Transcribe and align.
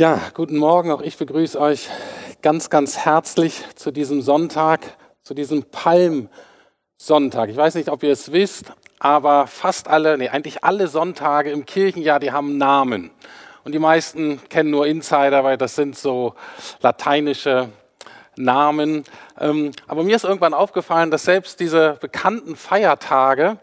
Ja, 0.00 0.18
guten 0.32 0.56
Morgen. 0.56 0.90
Auch 0.92 1.02
ich 1.02 1.18
begrüße 1.18 1.60
euch 1.60 1.90
ganz, 2.40 2.70
ganz 2.70 2.96
herzlich 2.96 3.62
zu 3.74 3.90
diesem 3.90 4.22
Sonntag, 4.22 4.80
zu 5.22 5.34
diesem 5.34 5.64
Palmsonntag. 5.64 7.50
Ich 7.50 7.56
weiß 7.58 7.74
nicht, 7.74 7.90
ob 7.90 8.02
ihr 8.02 8.10
es 8.10 8.32
wisst, 8.32 8.72
aber 8.98 9.46
fast 9.46 9.88
alle, 9.88 10.16
nee, 10.16 10.30
eigentlich 10.30 10.64
alle 10.64 10.88
Sonntage 10.88 11.50
im 11.50 11.66
Kirchenjahr, 11.66 12.18
die 12.18 12.32
haben 12.32 12.56
Namen. 12.56 13.10
Und 13.64 13.72
die 13.72 13.78
meisten 13.78 14.40
kennen 14.48 14.70
nur 14.70 14.86
Insider, 14.86 15.44
weil 15.44 15.58
das 15.58 15.74
sind 15.74 15.98
so 15.98 16.32
lateinische 16.80 17.68
Namen. 18.36 19.04
Ähm, 19.38 19.72
aber 19.86 20.02
mir 20.02 20.16
ist 20.16 20.24
irgendwann 20.24 20.54
aufgefallen, 20.54 21.10
dass 21.10 21.24
selbst 21.24 21.60
diese 21.60 21.98
bekannten 22.00 22.56
Feiertage 22.56 23.58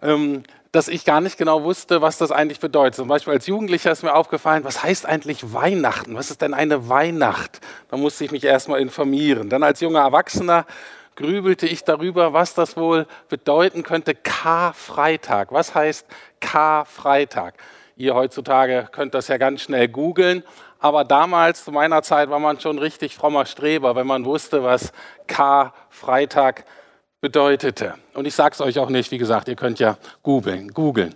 ähm, 0.00 0.44
dass 0.74 0.88
ich 0.88 1.04
gar 1.04 1.20
nicht 1.20 1.38
genau 1.38 1.62
wusste, 1.62 2.02
was 2.02 2.18
das 2.18 2.32
eigentlich 2.32 2.58
bedeutet. 2.58 2.96
Zum 2.96 3.06
Beispiel 3.06 3.32
als 3.32 3.46
Jugendlicher 3.46 3.92
ist 3.92 4.02
mir 4.02 4.12
aufgefallen, 4.12 4.64
was 4.64 4.82
heißt 4.82 5.06
eigentlich 5.06 5.52
Weihnachten? 5.52 6.16
Was 6.16 6.32
ist 6.32 6.42
denn 6.42 6.52
eine 6.52 6.88
Weihnacht? 6.88 7.60
Da 7.90 7.96
musste 7.96 8.24
ich 8.24 8.32
mich 8.32 8.42
erstmal 8.42 8.80
informieren. 8.80 9.48
Dann 9.48 9.62
als 9.62 9.78
junger 9.80 10.00
Erwachsener 10.00 10.66
grübelte 11.14 11.68
ich 11.68 11.84
darüber, 11.84 12.32
was 12.32 12.54
das 12.54 12.76
wohl 12.76 13.06
bedeuten 13.28 13.84
könnte. 13.84 14.16
Karfreitag. 14.16 15.52
Was 15.52 15.76
heißt 15.76 16.08
Karfreitag? 16.40 17.54
Ihr 17.96 18.16
heutzutage 18.16 18.88
könnt 18.90 19.14
das 19.14 19.28
ja 19.28 19.36
ganz 19.36 19.60
schnell 19.62 19.86
googeln. 19.86 20.42
Aber 20.80 21.04
damals, 21.04 21.64
zu 21.64 21.70
meiner 21.70 22.02
Zeit, 22.02 22.30
war 22.30 22.40
man 22.40 22.58
schon 22.58 22.80
richtig 22.80 23.14
frommer 23.14 23.46
Streber, 23.46 23.94
wenn 23.94 24.08
man 24.08 24.24
wusste, 24.24 24.64
was 24.64 24.92
Karfreitag 25.28 26.58
ist 26.58 26.83
bedeutete. 27.24 27.94
Und 28.12 28.26
ich 28.26 28.34
sage 28.34 28.52
es 28.52 28.60
euch 28.60 28.78
auch 28.78 28.90
nicht, 28.90 29.10
wie 29.10 29.16
gesagt, 29.16 29.48
ihr 29.48 29.56
könnt 29.56 29.78
ja 29.78 29.96
googeln. 30.22 31.14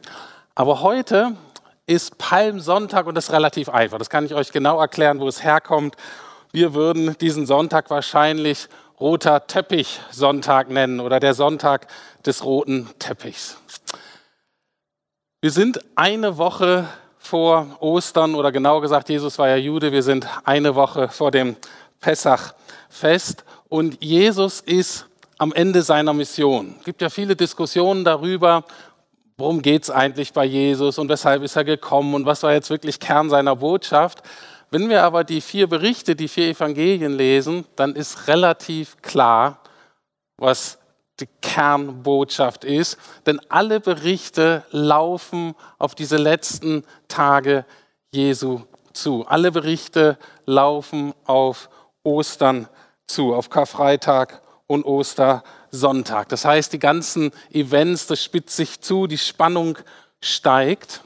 Aber 0.55 0.81
heute 0.81 1.37
ist 1.85 2.17
Palmsonntag 2.17 3.07
und 3.07 3.15
das 3.15 3.27
ist 3.27 3.35
relativ 3.35 3.69
einfach. 3.69 3.99
Das 3.99 4.09
kann 4.09 4.25
ich 4.25 4.33
euch 4.33 4.51
genau 4.51 4.81
erklären, 4.81 5.21
wo 5.21 5.29
es 5.29 5.45
herkommt. 5.45 5.97
Wir 6.51 6.73
würden 6.73 7.15
diesen 7.19 7.45
Sonntag 7.45 7.91
wahrscheinlich 7.91 8.69
roter 8.99 9.47
Teppich-Sonntag 9.47 10.71
nennen 10.71 11.01
oder 11.01 11.21
der 11.21 11.35
Sonntag 11.35 11.87
des 12.25 12.43
roten 12.43 12.89
Teppichs. 12.99 13.59
Wir 15.43 15.51
sind 15.51 15.79
eine 15.95 16.39
Woche 16.39 16.89
vor 17.19 17.77
Ostern 17.81 18.35
oder 18.35 18.51
genauer 18.51 18.81
gesagt, 18.81 19.11
Jesus 19.11 19.39
war 19.39 19.51
ja 19.51 19.57
Jude, 19.57 19.93
wir 19.93 20.03
sind 20.03 20.27
eine 20.45 20.75
Woche 20.75 21.11
vor 21.11 21.33
dem 21.33 21.57
Pessachfest 22.01 23.45
und 23.69 24.03
Jesus 24.03 24.61
ist 24.61 25.08
am 25.39 25.53
Ende 25.53 25.83
seiner 25.83 26.13
Mission. 26.13 26.75
Es 26.79 26.85
gibt 26.85 27.01
ja 27.01 27.09
viele 27.09 27.37
Diskussionen 27.37 28.05
darüber, 28.05 28.65
worum 29.37 29.63
geht 29.63 29.85
es 29.85 29.91
eigentlich 29.91 30.33
bei 30.33 30.45
Jesus 30.45 30.99
und 30.99 31.09
weshalb 31.09 31.43
ist 31.43 31.57
er 31.57 31.65
gekommen 31.65 32.15
und 32.15 32.27
was 32.27 32.43
war 32.43 32.53
jetzt 32.53 32.71
wirklich 32.71 32.99
Kern 32.99 33.31
seiner 33.31 33.55
Botschaft. 33.55 34.23
Wenn 34.71 34.91
wir 34.91 35.05
aber 35.05 35.25
die 35.25 35.41
vier 35.41 35.69
Berichte, 35.69 36.17
die 36.17 36.29
vier 36.29 36.49
Evangelien 36.49 37.13
lesen, 37.13 37.65
dann 37.77 37.95
ist 37.95 38.27
relativ 38.27 39.01
klar, 39.01 39.61
was 40.37 40.79
die 41.21 41.29
Kernbotschaft 41.41 42.65
ist. 42.65 42.99
Denn 43.27 43.41
alle 43.49 43.81
Berichte 43.81 44.65
laufen 44.71 45.55
auf 45.79 45.95
diese 45.95 46.17
letzten 46.17 46.85
Tage 47.07 47.65
Jesu 48.13 48.63
zu. 48.93 49.25
Alle 49.27 49.53
Berichte 49.53 50.19
laufen 50.47 51.15
auf 51.25 51.71
Ostern 52.03 52.69
zu, 53.07 53.35
auf 53.35 53.51
Karfreitag 53.51 54.43
und 54.69 54.85
Ostersonntag. 54.85 56.29
Das 56.29 56.45
heißt, 56.45 56.73
die 56.73 56.79
ganzen 56.79 57.33
Events, 57.51 58.07
das 58.07 58.23
spitzt 58.23 58.55
sich 58.55 58.81
zu, 58.81 59.09
die 59.09 59.19
Spannung 59.19 59.79
steigt. 60.21 61.01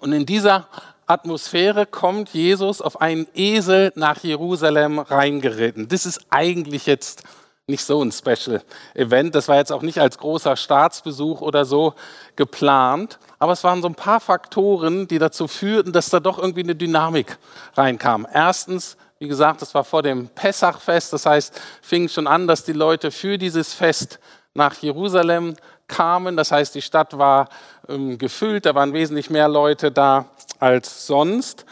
Und 0.00 0.14
in 0.14 0.24
dieser 0.24 0.68
Atmosphäre 1.06 1.84
kommt 1.84 2.30
Jesus 2.30 2.80
auf 2.80 3.00
einen 3.00 3.26
Esel 3.34 3.92
nach 3.96 4.22
Jerusalem 4.22 4.98
reingeritten. 4.98 5.88
Das 5.88 6.06
ist 6.06 6.26
eigentlich 6.30 6.86
jetzt 6.86 7.22
nicht 7.68 7.84
so 7.84 8.00
ein 8.02 8.12
Special 8.12 8.62
Event. 8.94 9.34
Das 9.34 9.48
war 9.48 9.56
jetzt 9.56 9.72
auch 9.72 9.82
nicht 9.82 9.98
als 9.98 10.18
großer 10.18 10.56
Staatsbesuch 10.56 11.40
oder 11.40 11.64
so 11.64 11.94
geplant. 12.36 13.18
Aber 13.40 13.52
es 13.52 13.64
waren 13.64 13.82
so 13.82 13.88
ein 13.88 13.96
paar 13.96 14.20
Faktoren, 14.20 15.08
die 15.08 15.18
dazu 15.18 15.48
führten, 15.48 15.92
dass 15.92 16.10
da 16.10 16.20
doch 16.20 16.38
irgendwie 16.38 16.62
eine 16.62 16.76
Dynamik 16.76 17.38
reinkam. 17.74 18.26
Erstens, 18.32 18.96
wie 19.18 19.28
gesagt, 19.28 19.62
das 19.62 19.74
war 19.74 19.84
vor 19.84 20.02
dem 20.02 20.28
Pessachfest, 20.28 21.12
das 21.12 21.26
heißt, 21.26 21.58
fing 21.80 22.08
schon 22.08 22.26
an, 22.26 22.46
dass 22.46 22.64
die 22.64 22.72
Leute 22.72 23.10
für 23.10 23.38
dieses 23.38 23.72
Fest 23.72 24.18
nach 24.54 24.74
Jerusalem 24.74 25.56
kamen. 25.86 26.36
Das 26.36 26.52
heißt, 26.52 26.74
die 26.74 26.82
Stadt 26.82 27.16
war 27.16 27.48
ähm, 27.88 28.18
gefüllt, 28.18 28.66
da 28.66 28.74
waren 28.74 28.92
wesentlich 28.92 29.30
mehr 29.30 29.48
Leute 29.48 29.90
da 29.90 30.26
als 30.58 31.06
sonst. 31.06 31.64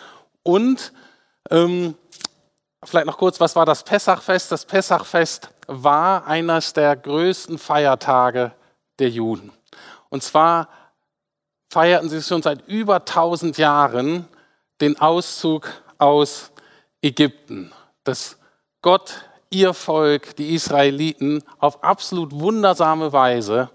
Und 0.42 0.92
ähm, 1.50 1.96
vielleicht 2.82 3.06
noch 3.06 3.18
kurz, 3.18 3.40
was 3.40 3.56
war 3.56 3.66
das 3.66 3.82
Pessachfest? 3.82 4.52
Das 4.52 4.64
Pessachfest 4.64 5.50
war 5.66 6.26
eines 6.26 6.72
der 6.72 6.96
größten 6.96 7.58
Feiertage 7.58 8.52
der 8.98 9.08
Juden. 9.08 9.52
Und 10.08 10.22
zwar 10.22 10.68
feierten 11.70 12.08
sie 12.08 12.22
schon 12.22 12.42
seit 12.42 12.66
über 12.68 12.96
1000 12.96 13.58
Jahren 13.58 14.28
den 14.80 15.00
Auszug 15.00 15.70
aus 15.98 16.52
Ägypten, 17.04 17.70
dass 18.02 18.38
Gott 18.82 19.26
ihr 19.50 19.74
Volk, 19.74 20.36
die 20.36 20.54
Israeliten, 20.54 21.42
auf 21.58 21.84
absolut 21.84 22.32
wundersame 22.32 23.12
Weise 23.12 23.70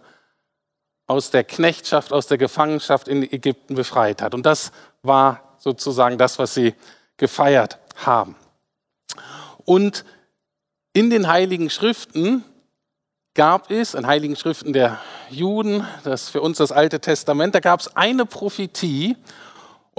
aus 1.07 1.31
der 1.31 1.43
Knechtschaft, 1.43 2.11
aus 2.11 2.27
der 2.27 2.37
Gefangenschaft 2.37 3.07
in 3.07 3.23
Ägypten 3.23 3.75
befreit 3.75 4.21
hat. 4.21 4.33
Und 4.33 4.45
das 4.45 4.71
war 5.03 5.55
sozusagen 5.57 6.17
das, 6.17 6.39
was 6.39 6.53
sie 6.53 6.75
gefeiert 7.17 7.79
haben. 7.95 8.35
Und 9.65 10.05
in 10.93 11.09
den 11.09 11.27
Heiligen 11.27 11.69
Schriften 11.69 12.43
gab 13.35 13.69
es, 13.71 13.93
in 13.93 14.07
Heiligen 14.07 14.35
Schriften 14.35 14.73
der 14.73 14.99
Juden, 15.29 15.85
das 16.03 16.23
ist 16.23 16.29
für 16.29 16.41
uns 16.41 16.57
das 16.57 16.71
Alte 16.71 16.99
Testament, 16.99 17.55
da 17.55 17.59
gab 17.59 17.79
es 17.79 17.95
eine 17.95 18.25
Prophetie 18.25 19.15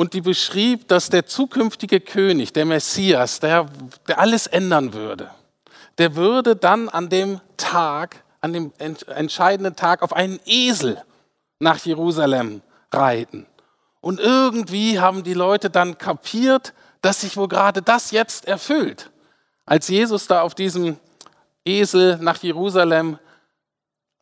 und 0.01 0.15
die 0.15 0.23
beschrieb, 0.23 0.89
dass 0.89 1.11
der 1.11 1.27
zukünftige 1.27 2.01
König, 2.01 2.55
der 2.55 2.65
Messias, 2.65 3.39
der, 3.39 3.67
der 4.09 4.19
alles 4.19 4.47
ändern 4.47 4.95
würde, 4.95 5.31
der 5.99 6.17
würde 6.17 6.57
dann 6.57 6.89
an 6.89 7.11
dem 7.11 7.39
Tag, 7.59 8.25
an 8.41 8.55
dem 8.55 8.73
entscheidenden 8.79 9.77
Tag 9.77 10.01
auf 10.01 10.15
einen 10.15 10.41
Esel 10.47 11.03
nach 11.59 11.77
Jerusalem 11.85 12.63
reiten. 12.91 13.45
Und 14.01 14.21
irgendwie 14.21 14.99
haben 14.99 15.23
die 15.23 15.35
Leute 15.35 15.69
dann 15.69 15.99
kapiert, 15.99 16.73
dass 17.03 17.21
sich 17.21 17.37
wohl 17.37 17.49
gerade 17.49 17.83
das 17.83 18.11
jetzt 18.11 18.49
erfüllt. 18.49 19.11
Als 19.67 19.89
Jesus 19.89 20.27
da 20.27 20.41
auf 20.41 20.55
diesem 20.55 20.97
Esel 21.67 22.17
nach 22.23 22.39
Jerusalem 22.39 23.19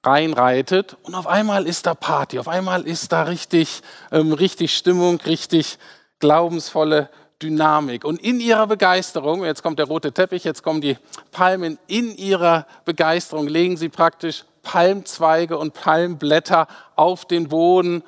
reinreitet 0.09 0.97
und 1.03 1.15
auf 1.15 1.27
einmal 1.27 1.67
ist 1.67 1.87
da 1.87 1.95
Party, 1.95 2.39
auf 2.39 2.49
einmal 2.49 2.87
ist 2.87 3.13
da 3.13 3.25
richtig, 3.25 3.83
ähm, 4.11 4.33
richtig 4.33 4.75
Stimmung, 4.75 5.21
richtig 5.21 5.79
glaubensvolle 6.19 7.11
Dynamik. 7.43 8.05
Und 8.05 8.21
in 8.21 8.41
ihrer 8.41 8.67
Begeisterung, 8.67 9.45
jetzt 9.45 9.63
kommt 9.63 9.79
der 9.79 9.87
rote 9.87 10.13
Teppich, 10.13 10.45
jetzt 10.45 10.63
kommen 10.63 10.81
die 10.81 10.97
Palmen, 11.31 11.79
in 11.87 12.17
ihrer 12.17 12.67
Begeisterung 12.85 13.47
legen 13.47 13.77
sie 13.77 13.91
praktisch 13.91 14.45
Palmzweige 14.63 15.59
und 15.59 15.75
Palmblätter 15.75 16.67
auf 16.97 17.27
den 17.27 17.49
Boden 17.49 18.03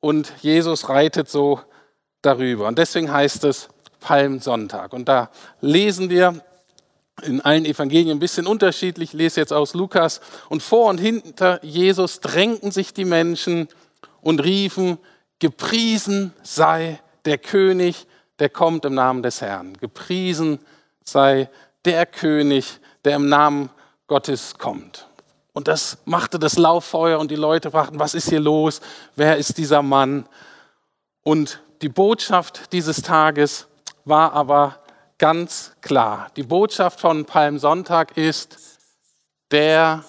und 0.00 0.32
Jesus 0.42 0.88
reitet 0.88 1.30
so 1.30 1.60
darüber. 2.20 2.66
Und 2.66 2.78
deswegen 2.78 3.12
heißt 3.12 3.44
es 3.44 3.68
Palmsonntag. 4.00 4.92
Und 4.92 5.08
da 5.08 5.30
lesen 5.60 6.10
wir 6.10 6.42
in 7.22 7.40
allen 7.40 7.64
Evangelien 7.64 8.10
ein 8.10 8.18
bisschen 8.18 8.46
unterschiedlich. 8.46 9.10
Ich 9.10 9.18
lese 9.18 9.40
jetzt 9.40 9.52
aus 9.52 9.74
Lukas. 9.74 10.20
Und 10.48 10.62
vor 10.62 10.90
und 10.90 10.98
hinter 10.98 11.64
Jesus 11.64 12.20
drängten 12.20 12.70
sich 12.70 12.92
die 12.92 13.04
Menschen 13.04 13.68
und 14.20 14.42
riefen, 14.42 14.98
gepriesen 15.38 16.32
sei 16.42 17.00
der 17.24 17.38
König, 17.38 18.06
der 18.38 18.48
kommt 18.48 18.84
im 18.84 18.94
Namen 18.94 19.22
des 19.22 19.40
Herrn. 19.40 19.74
Gepriesen 19.74 20.58
sei 21.04 21.48
der 21.84 22.06
König, 22.06 22.80
der 23.04 23.16
im 23.16 23.28
Namen 23.28 23.70
Gottes 24.06 24.58
kommt. 24.58 25.06
Und 25.52 25.68
das 25.68 25.98
machte 26.04 26.38
das 26.38 26.58
Lauffeuer 26.58 27.20
und 27.20 27.30
die 27.30 27.36
Leute 27.36 27.70
fragten, 27.70 28.00
was 28.00 28.14
ist 28.14 28.28
hier 28.28 28.40
los? 28.40 28.80
Wer 29.14 29.36
ist 29.36 29.56
dieser 29.56 29.82
Mann? 29.82 30.26
Und 31.22 31.60
die 31.80 31.88
Botschaft 31.88 32.72
dieses 32.72 33.02
Tages 33.02 33.68
war 34.04 34.32
aber 34.32 34.80
ganz 35.18 35.72
klar. 35.80 36.30
Die 36.36 36.42
Botschaft 36.42 37.00
von 37.00 37.24
Palmsonntag 37.24 38.16
ist, 38.16 38.58
der 39.50 40.04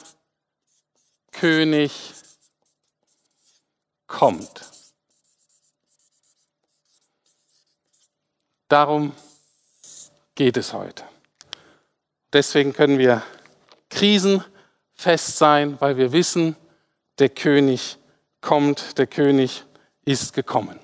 König 1.32 2.14
kommt. 4.08 4.72
Darum 8.68 9.14
geht 10.34 10.58
es 10.58 10.74
heute. 10.74 11.04
Deswegen 12.34 12.74
können 12.74 12.98
wir 12.98 13.22
krisenfest 13.90 15.38
sein, 15.38 15.80
weil 15.80 15.98
wir 15.98 16.12
wissen, 16.12 16.56
der 17.20 17.30
König 17.30 17.98
kommt, 18.42 18.98
der 18.98 19.08
König 19.08 19.64
ist 20.04 20.34
gekommen. 20.34 20.80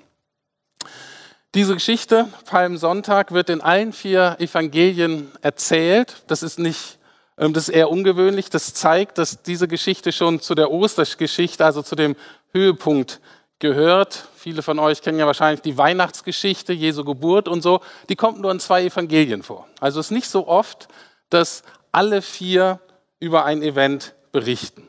Diese 1.54 1.74
Geschichte, 1.74 2.30
Palmsonntag, 2.46 3.34
wird 3.34 3.50
in 3.50 3.60
allen 3.60 3.92
vier 3.92 4.38
Evangelien 4.40 5.30
erzählt. 5.42 6.24
Das 6.28 6.44
ist 6.44 6.60
nicht, 6.60 6.98
ähm, 7.38 7.52
das 7.52 7.68
ist 7.68 7.76
eher 7.76 7.90
ungewöhnlich. 7.90 8.50
Das 8.50 8.74
zeigt, 8.74 9.18
dass 9.18 9.44
diese 9.44 9.68
Geschichte 9.68 10.14
schon 10.14 10.40
zu 10.40 10.56
der 10.56 10.72
Ostergeschichte, 10.72 11.66
also 11.66 11.82
zu 11.82 11.96
dem 11.96 12.16
Höhepunkt 12.54 13.20
gehört. 13.60 14.30
Viele 14.38 14.62
von 14.62 14.80
euch 14.80 15.02
kennen 15.02 15.20
ja 15.20 15.26
wahrscheinlich 15.26 15.60
die 15.60 15.78
Weihnachtsgeschichte, 15.78 16.72
Jesu 16.72 17.04
Geburt 17.04 17.50
und 17.50 17.62
so. 17.62 17.82
Die 18.08 18.16
kommt 18.16 18.40
nur 18.40 18.52
in 18.52 18.62
zwei 18.62 18.86
Evangelien 18.86 19.44
vor. 19.44 19.68
Also 19.82 20.00
es 20.00 20.06
ist 20.08 20.12
nicht 20.12 20.30
so 20.30 20.48
oft, 20.48 20.88
dass 21.30 21.64
alle 21.92 22.22
vier 22.22 22.80
über 23.20 23.44
ein 23.44 23.62
Event 23.62 24.16
berichten. 24.32 24.88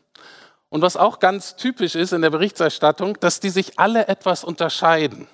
Und 0.69 0.81
was 0.81 0.97
auch 0.97 1.19
ganz 1.19 1.57
typisch 1.57 1.97
ist 1.97 2.13
in 2.13 2.23
der 2.23 2.31
Berichterstattung, 2.31 3.19
dass 3.19 3.41
die 3.41 3.51
sich 3.51 3.81
alle 3.81 4.07
etwas 4.07 4.45
unterscheiden. 4.45 5.27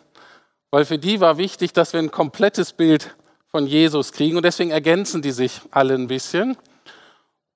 Weil 0.70 0.84
für 0.84 0.98
die 0.98 1.20
war 1.20 1.38
wichtig, 1.38 1.72
dass 1.72 1.92
wir 1.92 2.00
ein 2.00 2.10
komplettes 2.10 2.72
Bild 2.72 3.16
von 3.46 3.66
Jesus 3.66 4.12
kriegen 4.12 4.36
und 4.36 4.44
deswegen 4.44 4.70
ergänzen 4.70 5.22
die 5.22 5.30
sich 5.30 5.60
alle 5.70 5.94
ein 5.94 6.08
bisschen. 6.08 6.56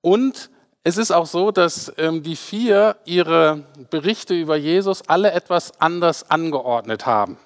Und 0.01 0.49
es 0.83 0.97
ist 0.97 1.11
auch 1.11 1.27
so, 1.27 1.51
dass 1.51 1.93
ähm, 1.97 2.23
die 2.23 2.35
vier 2.35 2.97
ihre 3.05 3.63
Berichte 3.89 4.33
über 4.33 4.55
Jesus 4.55 5.07
alle 5.07 5.31
etwas 5.31 5.79
anders 5.79 6.29
angeordnet 6.29 7.05
haben. 7.05 7.37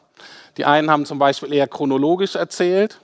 Die 0.57 0.65
einen 0.65 0.89
haben 0.89 1.05
zum 1.05 1.19
Beispiel 1.19 1.53
eher 1.53 1.67
chronologisch 1.67 2.35
erzählt, 2.35 2.99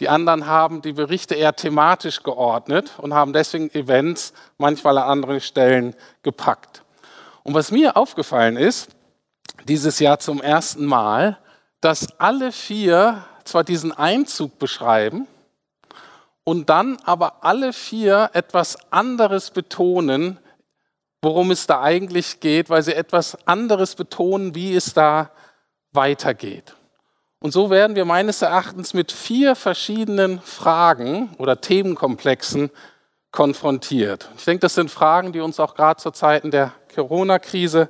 die 0.00 0.08
anderen 0.08 0.46
haben 0.46 0.80
die 0.80 0.94
Berichte 0.94 1.34
eher 1.34 1.54
thematisch 1.54 2.22
geordnet 2.22 2.92
und 2.98 3.12
haben 3.12 3.34
deswegen 3.34 3.70
Events 3.74 4.32
manchmal 4.56 4.96
an 4.96 5.04
anderen 5.04 5.40
Stellen 5.42 5.94
gepackt. 6.22 6.82
Und 7.42 7.52
was 7.54 7.70
mir 7.70 7.98
aufgefallen 7.98 8.56
ist, 8.56 8.88
dieses 9.68 9.98
Jahr 9.98 10.18
zum 10.18 10.40
ersten 10.40 10.86
Mal, 10.86 11.38
dass 11.80 12.18
alle 12.18 12.52
vier 12.52 13.24
zwar 13.44 13.64
diesen 13.64 13.92
Einzug 13.92 14.58
beschreiben 14.58 15.26
und 16.44 16.68
dann 16.68 16.98
aber 17.04 17.44
alle 17.44 17.72
vier 17.72 18.30
etwas 18.32 18.92
anderes 18.92 19.50
betonen, 19.50 20.38
worum 21.22 21.50
es 21.50 21.66
da 21.66 21.80
eigentlich 21.82 22.40
geht, 22.40 22.70
weil 22.70 22.82
sie 22.82 22.94
etwas 22.94 23.46
anderes 23.46 23.94
betonen, 23.94 24.54
wie 24.54 24.74
es 24.74 24.94
da 24.94 25.30
weitergeht. 25.92 26.74
Und 27.40 27.52
so 27.52 27.70
werden 27.70 27.96
wir 27.96 28.04
meines 28.04 28.42
Erachtens 28.42 28.92
mit 28.92 29.12
vier 29.12 29.56
verschiedenen 29.56 30.40
Fragen 30.40 31.34
oder 31.38 31.60
Themenkomplexen 31.60 32.70
konfrontiert. 33.32 34.28
Ich 34.36 34.44
denke, 34.44 34.60
das 34.60 34.74
sind 34.74 34.90
Fragen, 34.90 35.32
die 35.32 35.40
uns 35.40 35.58
auch 35.58 35.74
gerade 35.74 36.00
zu 36.00 36.10
Zeiten 36.10 36.50
der 36.50 36.72
Corona-Krise 36.94 37.88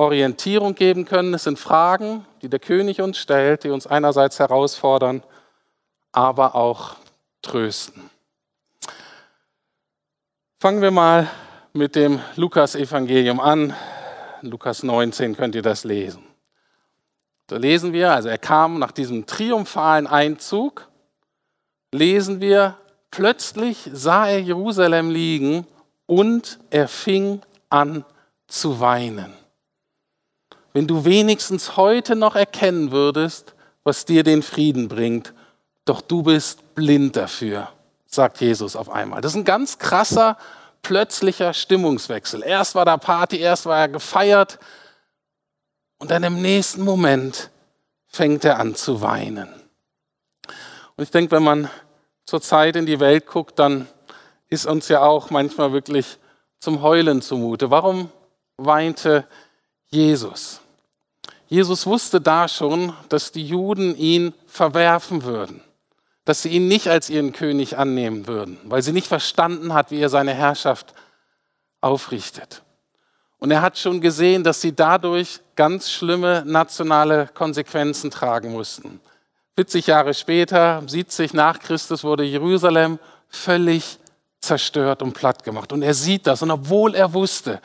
Orientierung 0.00 0.74
geben 0.74 1.04
können. 1.04 1.34
Es 1.34 1.44
sind 1.44 1.58
Fragen, 1.58 2.24
die 2.40 2.48
der 2.48 2.58
König 2.58 3.02
uns 3.02 3.18
stellt, 3.18 3.64
die 3.64 3.70
uns 3.70 3.86
einerseits 3.86 4.38
herausfordern, 4.38 5.22
aber 6.10 6.54
auch 6.54 6.96
trösten. 7.42 8.08
Fangen 10.58 10.80
wir 10.80 10.90
mal 10.90 11.28
mit 11.74 11.96
dem 11.96 12.18
Lukas-Evangelium 12.36 13.40
an. 13.40 13.74
Lukas 14.40 14.82
19 14.82 15.36
könnt 15.36 15.54
ihr 15.54 15.62
das 15.62 15.84
lesen. 15.84 16.24
Da 17.46 17.58
lesen 17.58 17.92
wir, 17.92 18.12
also 18.12 18.30
er 18.30 18.38
kam 18.38 18.78
nach 18.78 18.92
diesem 18.92 19.26
triumphalen 19.26 20.06
Einzug, 20.06 20.88
lesen 21.92 22.40
wir, 22.40 22.78
plötzlich 23.10 23.90
sah 23.92 24.28
er 24.28 24.40
Jerusalem 24.40 25.10
liegen 25.10 25.66
und 26.06 26.58
er 26.70 26.88
fing 26.88 27.42
an 27.68 28.04
zu 28.46 28.80
weinen. 28.80 29.39
Wenn 30.72 30.86
du 30.86 31.04
wenigstens 31.04 31.76
heute 31.76 32.16
noch 32.16 32.36
erkennen 32.36 32.92
würdest, 32.92 33.54
was 33.82 34.04
dir 34.04 34.22
den 34.22 34.42
Frieden 34.42 34.88
bringt, 34.88 35.34
doch 35.84 36.00
du 36.00 36.22
bist 36.22 36.74
blind 36.74 37.16
dafür, 37.16 37.70
sagt 38.06 38.40
Jesus 38.40 38.76
auf 38.76 38.90
einmal. 38.90 39.20
Das 39.20 39.32
ist 39.32 39.38
ein 39.38 39.44
ganz 39.44 39.78
krasser, 39.78 40.36
plötzlicher 40.82 41.54
Stimmungswechsel. 41.54 42.42
Erst 42.44 42.74
war 42.74 42.84
da 42.84 42.96
Party, 42.96 43.38
erst 43.38 43.66
war 43.66 43.78
er 43.78 43.88
gefeiert, 43.88 44.58
und 46.00 46.10
dann 46.10 46.22
im 46.22 46.40
nächsten 46.40 46.82
Moment 46.82 47.50
fängt 48.06 48.44
er 48.44 48.58
an 48.58 48.74
zu 48.74 49.02
weinen. 49.02 49.48
Und 50.96 51.04
ich 51.04 51.10
denke, 51.10 51.32
wenn 51.32 51.42
man 51.42 51.70
zurzeit 52.24 52.76
in 52.76 52.86
die 52.86 53.00
Welt 53.00 53.26
guckt, 53.26 53.58
dann 53.58 53.86
ist 54.48 54.66
uns 54.66 54.88
ja 54.88 55.02
auch 55.02 55.30
manchmal 55.30 55.72
wirklich 55.72 56.18
zum 56.58 56.80
Heulen 56.80 57.20
zumute. 57.20 57.70
Warum 57.70 58.10
weinte 58.56 59.26
Jesus? 59.88 60.59
Jesus 61.50 61.84
wusste 61.84 62.20
da 62.20 62.46
schon, 62.46 62.94
dass 63.08 63.32
die 63.32 63.44
Juden 63.44 63.96
ihn 63.96 64.32
verwerfen 64.46 65.24
würden, 65.24 65.60
dass 66.24 66.42
sie 66.42 66.50
ihn 66.50 66.68
nicht 66.68 66.86
als 66.86 67.10
ihren 67.10 67.32
König 67.32 67.76
annehmen 67.76 68.28
würden, 68.28 68.56
weil 68.62 68.82
sie 68.82 68.92
nicht 68.92 69.08
verstanden 69.08 69.74
hat, 69.74 69.90
wie 69.90 69.98
er 69.98 70.08
seine 70.08 70.32
Herrschaft 70.32 70.94
aufrichtet. 71.80 72.62
Und 73.38 73.50
er 73.50 73.62
hat 73.62 73.78
schon 73.78 74.00
gesehen, 74.00 74.44
dass 74.44 74.60
sie 74.60 74.76
dadurch 74.76 75.40
ganz 75.56 75.90
schlimme 75.90 76.44
nationale 76.46 77.28
Konsequenzen 77.34 78.12
tragen 78.12 78.52
mussten. 78.52 79.00
40 79.56 79.88
Jahre 79.88 80.14
später, 80.14 80.84
70 80.86 81.34
nach 81.34 81.58
Christus, 81.58 82.04
wurde 82.04 82.22
Jerusalem 82.22 83.00
völlig 83.28 83.98
zerstört 84.40 85.02
und 85.02 85.14
platt 85.14 85.42
gemacht. 85.42 85.72
Und 85.72 85.82
er 85.82 85.94
sieht 85.94 86.28
das. 86.28 86.42
Und 86.42 86.52
obwohl 86.52 86.94
er 86.94 87.12
wusste, 87.12 87.60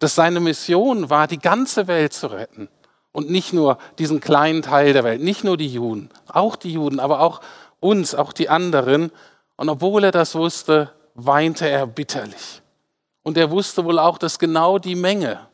dass 0.00 0.16
seine 0.16 0.40
Mission 0.40 1.08
war, 1.08 1.28
die 1.28 1.38
ganze 1.38 1.86
Welt 1.86 2.12
zu 2.12 2.26
retten 2.28 2.68
und 3.12 3.30
nicht 3.30 3.52
nur 3.52 3.78
diesen 3.98 4.20
kleinen 4.20 4.62
Teil 4.62 4.92
der 4.92 5.04
Welt, 5.04 5.20
nicht 5.22 5.44
nur 5.44 5.56
die 5.56 5.68
Juden, 5.68 6.10
auch 6.28 6.56
die 6.56 6.72
Juden, 6.72 7.00
aber 7.00 7.20
auch 7.20 7.40
uns, 7.80 8.14
auch 8.14 8.32
die 8.32 8.48
anderen. 8.48 9.10
Und 9.56 9.68
obwohl 9.68 10.04
er 10.04 10.12
das 10.12 10.34
wusste, 10.34 10.92
weinte 11.14 11.68
er 11.68 11.86
bitterlich. 11.86 12.62
Und 13.22 13.36
er 13.36 13.50
wusste 13.50 13.84
wohl 13.84 13.98
auch, 13.98 14.18
dass 14.18 14.38
genau 14.38 14.78
die 14.78 14.94
Menge, 14.94 15.48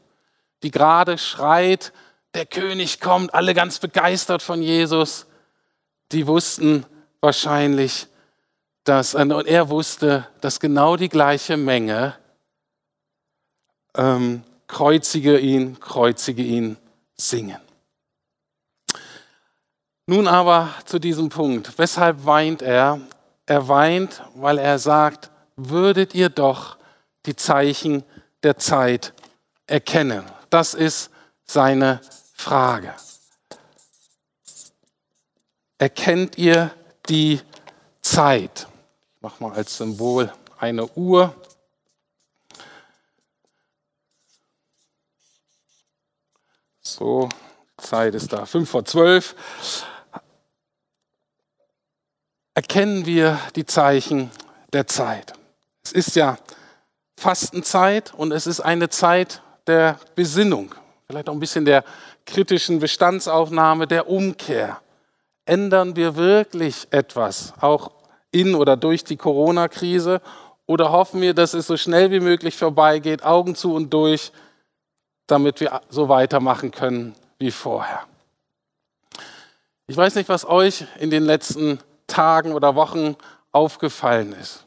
die 0.62 0.70
gerade 0.70 1.18
schreit, 1.18 1.92
der 2.34 2.46
König 2.46 3.00
kommt, 3.00 3.32
alle 3.32 3.54
ganz 3.54 3.78
begeistert 3.78 4.42
von 4.42 4.60
Jesus, 4.60 5.26
die 6.12 6.26
wussten 6.26 6.84
wahrscheinlich, 7.20 8.08
dass, 8.84 9.14
und 9.14 9.46
er 9.46 9.70
wusste, 9.70 10.26
dass 10.40 10.60
genau 10.60 10.96
die 10.96 11.08
gleiche 11.08 11.56
Menge 11.56 12.14
ähm, 13.96 14.42
kreuzige 14.66 15.38
ihn, 15.38 15.80
kreuzige 15.80 16.42
ihn 16.42 16.76
singen. 17.16 17.60
Nun 20.06 20.28
aber 20.28 20.74
zu 20.84 20.98
diesem 20.98 21.28
Punkt. 21.28 21.78
Weshalb 21.78 22.26
weint 22.26 22.60
er? 22.60 23.00
Er 23.46 23.68
weint, 23.68 24.22
weil 24.34 24.58
er 24.58 24.78
sagt, 24.78 25.30
würdet 25.56 26.14
ihr 26.14 26.28
doch 26.28 26.76
die 27.26 27.36
Zeichen 27.36 28.04
der 28.42 28.58
Zeit 28.58 29.14
erkennen? 29.66 30.24
Das 30.50 30.74
ist 30.74 31.10
seine 31.44 32.00
Frage. 32.34 32.94
Erkennt 35.78 36.38
ihr 36.38 36.70
die 37.08 37.40
Zeit? 38.00 38.66
Ich 39.16 39.22
mache 39.22 39.42
mal 39.42 39.52
als 39.52 39.76
Symbol 39.76 40.32
eine 40.58 40.86
Uhr. 40.88 41.34
So, 46.96 47.28
Zeit 47.76 48.14
ist 48.14 48.32
da, 48.32 48.46
5 48.46 48.70
vor 48.70 48.84
12. 48.84 49.34
Erkennen 52.54 53.04
wir 53.04 53.40
die 53.56 53.66
Zeichen 53.66 54.30
der 54.72 54.86
Zeit. 54.86 55.32
Es 55.82 55.90
ist 55.90 56.14
ja 56.14 56.38
Fastenzeit 57.18 58.14
und 58.14 58.30
es 58.30 58.46
ist 58.46 58.60
eine 58.60 58.90
Zeit 58.90 59.42
der 59.66 59.98
Besinnung, 60.14 60.72
vielleicht 61.08 61.28
auch 61.28 61.32
ein 61.32 61.40
bisschen 61.40 61.64
der 61.64 61.82
kritischen 62.26 62.78
Bestandsaufnahme, 62.78 63.88
der 63.88 64.08
Umkehr. 64.08 64.80
Ändern 65.46 65.96
wir 65.96 66.14
wirklich 66.14 66.86
etwas, 66.92 67.54
auch 67.60 67.90
in 68.30 68.54
oder 68.54 68.76
durch 68.76 69.02
die 69.02 69.16
Corona-Krise, 69.16 70.20
oder 70.66 70.92
hoffen 70.92 71.20
wir, 71.20 71.34
dass 71.34 71.54
es 71.54 71.66
so 71.66 71.76
schnell 71.76 72.12
wie 72.12 72.20
möglich 72.20 72.56
vorbeigeht, 72.56 73.24
Augen 73.24 73.56
zu 73.56 73.74
und 73.74 73.92
durch, 73.92 74.30
damit 75.26 75.60
wir 75.60 75.80
so 75.88 76.08
weitermachen 76.08 76.70
können 76.70 77.14
wie 77.38 77.50
vorher? 77.50 78.00
Ich 79.86 79.96
weiß 79.96 80.14
nicht, 80.14 80.28
was 80.28 80.46
euch 80.46 80.86
in 80.98 81.10
den 81.10 81.24
letzten 81.24 81.78
Tagen 82.06 82.52
oder 82.52 82.74
Wochen 82.74 83.16
aufgefallen 83.52 84.32
ist. 84.32 84.64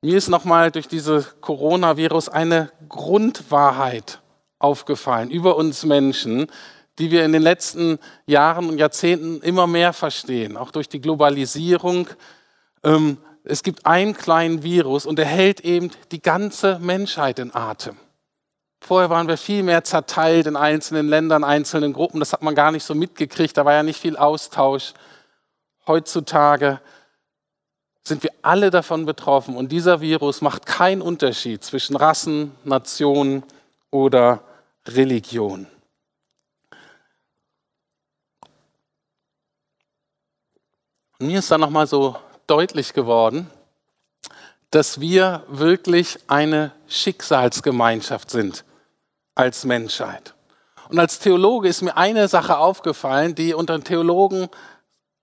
Mir 0.00 0.16
ist 0.16 0.28
nochmal 0.28 0.70
durch 0.70 0.86
diese 0.86 1.24
Coronavirus 1.40 2.28
eine 2.28 2.70
Grundwahrheit 2.88 4.20
aufgefallen 4.58 5.30
über 5.30 5.56
uns 5.56 5.84
Menschen, 5.84 6.46
die 6.98 7.10
wir 7.10 7.24
in 7.24 7.32
den 7.32 7.42
letzten 7.42 7.98
Jahren 8.26 8.68
und 8.68 8.78
Jahrzehnten 8.78 9.40
immer 9.42 9.66
mehr 9.66 9.92
verstehen, 9.92 10.56
auch 10.56 10.70
durch 10.70 10.88
die 10.88 11.00
Globalisierung. 11.00 12.08
Ähm, 12.84 13.18
es 13.44 13.62
gibt 13.62 13.84
einen 13.86 14.14
kleinen 14.14 14.62
Virus 14.62 15.06
und 15.06 15.18
er 15.18 15.26
hält 15.26 15.60
eben 15.60 15.90
die 16.10 16.22
ganze 16.22 16.78
Menschheit 16.78 17.38
in 17.38 17.54
Atem. 17.54 17.96
Vorher 18.86 19.10
waren 19.10 19.26
wir 19.26 19.36
viel 19.36 19.64
mehr 19.64 19.82
zerteilt 19.82 20.46
in 20.46 20.54
einzelnen 20.54 21.08
Ländern, 21.08 21.42
einzelnen 21.42 21.92
Gruppen. 21.92 22.20
Das 22.20 22.32
hat 22.32 22.42
man 22.42 22.54
gar 22.54 22.70
nicht 22.70 22.84
so 22.84 22.94
mitgekriegt. 22.94 23.56
Da 23.56 23.64
war 23.64 23.72
ja 23.72 23.82
nicht 23.82 23.98
viel 24.00 24.16
Austausch. 24.16 24.94
Heutzutage 25.88 26.80
sind 28.04 28.22
wir 28.22 28.30
alle 28.42 28.70
davon 28.70 29.04
betroffen 29.04 29.56
und 29.56 29.72
dieser 29.72 30.00
Virus 30.00 30.40
macht 30.40 30.66
keinen 30.66 31.02
Unterschied 31.02 31.64
zwischen 31.64 31.96
Rassen, 31.96 32.54
Nationen 32.62 33.42
oder 33.90 34.44
Religion. 34.86 35.66
Und 41.18 41.26
mir 41.26 41.40
ist 41.40 41.50
dann 41.50 41.60
nochmal 41.60 41.88
so 41.88 42.14
deutlich 42.46 42.92
geworden, 42.92 43.50
dass 44.70 45.00
wir 45.00 45.42
wirklich 45.48 46.20
eine 46.28 46.70
Schicksalsgemeinschaft 46.86 48.30
sind 48.30 48.64
als 49.36 49.64
Menschheit. 49.64 50.34
Und 50.88 50.98
als 50.98 51.20
Theologe 51.20 51.68
ist 51.68 51.82
mir 51.82 51.96
eine 51.96 52.26
Sache 52.26 52.58
aufgefallen, 52.58 53.36
die 53.36 53.54
unter 53.54 53.78
den 53.78 53.84
Theologen 53.84 54.48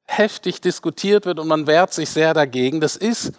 heftig 0.06 0.62
diskutiert 0.62 1.26
wird 1.26 1.40
und 1.40 1.48
man 1.48 1.68
wehrt 1.68 1.94
sich 1.94 2.10
sehr 2.10 2.34
dagegen. 2.34 2.80
Das 2.80 2.96
ist 2.96 3.34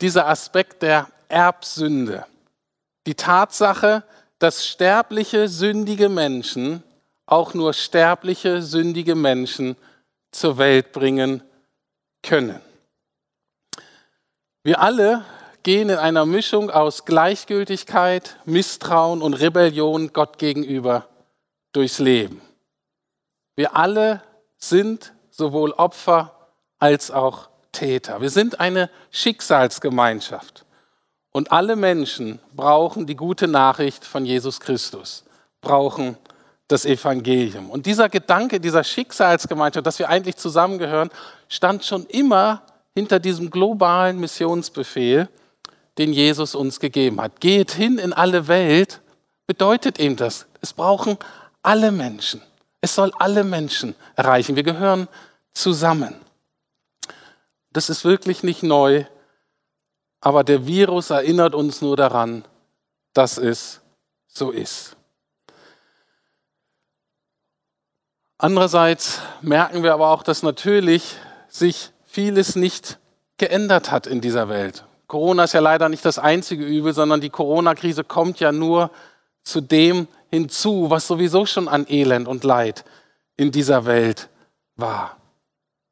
dieser 0.00 0.26
Aspekt 0.28 0.82
der 0.82 1.08
Erbsünde. 1.28 2.26
Die 3.06 3.14
Tatsache, 3.14 4.04
dass 4.38 4.66
sterbliche, 4.66 5.48
sündige 5.48 6.08
Menschen 6.08 6.82
auch 7.26 7.54
nur 7.54 7.72
sterbliche, 7.72 8.62
sündige 8.62 9.14
Menschen 9.14 9.76
zur 10.30 10.58
Welt 10.58 10.92
bringen 10.92 11.42
können. 12.22 12.60
Wir 14.62 14.80
alle 14.80 15.24
gehen 15.64 15.88
in 15.88 15.96
einer 15.96 16.26
Mischung 16.26 16.70
aus 16.70 17.04
Gleichgültigkeit, 17.04 18.38
Misstrauen 18.44 19.20
und 19.22 19.34
Rebellion 19.34 20.12
Gott 20.12 20.38
gegenüber 20.38 21.08
durchs 21.72 21.98
Leben. 21.98 22.40
Wir 23.56 23.74
alle 23.74 24.22
sind 24.56 25.12
sowohl 25.30 25.72
Opfer 25.72 26.32
als 26.78 27.10
auch 27.10 27.48
Täter. 27.72 28.20
Wir 28.20 28.30
sind 28.30 28.60
eine 28.60 28.90
Schicksalsgemeinschaft. 29.10 30.64
Und 31.32 31.50
alle 31.50 31.74
Menschen 31.74 32.38
brauchen 32.54 33.06
die 33.06 33.16
gute 33.16 33.48
Nachricht 33.48 34.04
von 34.04 34.24
Jesus 34.24 34.60
Christus, 34.60 35.24
brauchen 35.60 36.16
das 36.68 36.84
Evangelium. 36.84 37.70
Und 37.70 37.86
dieser 37.86 38.08
Gedanke 38.08 38.60
dieser 38.60 38.84
Schicksalsgemeinschaft, 38.84 39.86
dass 39.86 39.98
wir 39.98 40.08
eigentlich 40.08 40.36
zusammengehören, 40.36 41.10
stand 41.48 41.84
schon 41.84 42.06
immer 42.06 42.62
hinter 42.94 43.18
diesem 43.18 43.50
globalen 43.50 44.20
Missionsbefehl, 44.20 45.28
den 45.98 46.12
Jesus 46.12 46.54
uns 46.54 46.80
gegeben 46.80 47.20
hat. 47.20 47.40
Geht 47.40 47.72
hin 47.72 47.98
in 47.98 48.12
alle 48.12 48.48
Welt, 48.48 49.00
bedeutet 49.46 49.98
ihm 49.98 50.16
das. 50.16 50.46
Es 50.60 50.72
brauchen 50.72 51.18
alle 51.62 51.92
Menschen. 51.92 52.42
Es 52.80 52.94
soll 52.94 53.12
alle 53.18 53.44
Menschen 53.44 53.94
erreichen. 54.16 54.56
Wir 54.56 54.62
gehören 54.62 55.08
zusammen. 55.52 56.14
Das 57.72 57.90
ist 57.90 58.04
wirklich 58.04 58.42
nicht 58.42 58.62
neu, 58.62 59.04
aber 60.20 60.44
der 60.44 60.66
Virus 60.66 61.10
erinnert 61.10 61.54
uns 61.54 61.82
nur 61.82 61.96
daran, 61.96 62.44
dass 63.12 63.38
es 63.38 63.80
so 64.26 64.50
ist. 64.50 64.96
Andererseits 68.38 69.20
merken 69.42 69.82
wir 69.82 69.94
aber 69.94 70.10
auch, 70.10 70.22
dass 70.22 70.42
natürlich 70.42 71.16
sich 71.48 71.90
vieles 72.04 72.56
nicht 72.56 72.98
geändert 73.38 73.90
hat 73.90 74.06
in 74.06 74.20
dieser 74.20 74.48
Welt. 74.48 74.84
Corona 75.06 75.44
ist 75.44 75.54
ja 75.54 75.60
leider 75.60 75.88
nicht 75.88 76.04
das 76.04 76.18
einzige 76.18 76.64
Übel, 76.64 76.94
sondern 76.94 77.20
die 77.20 77.30
Corona-Krise 77.30 78.04
kommt 78.04 78.40
ja 78.40 78.52
nur 78.52 78.90
zu 79.42 79.60
dem 79.60 80.08
hinzu, 80.30 80.90
was 80.90 81.06
sowieso 81.06 81.46
schon 81.46 81.68
an 81.68 81.86
Elend 81.88 82.26
und 82.26 82.44
Leid 82.44 82.84
in 83.36 83.52
dieser 83.52 83.84
Welt 83.86 84.28
war. 84.76 85.16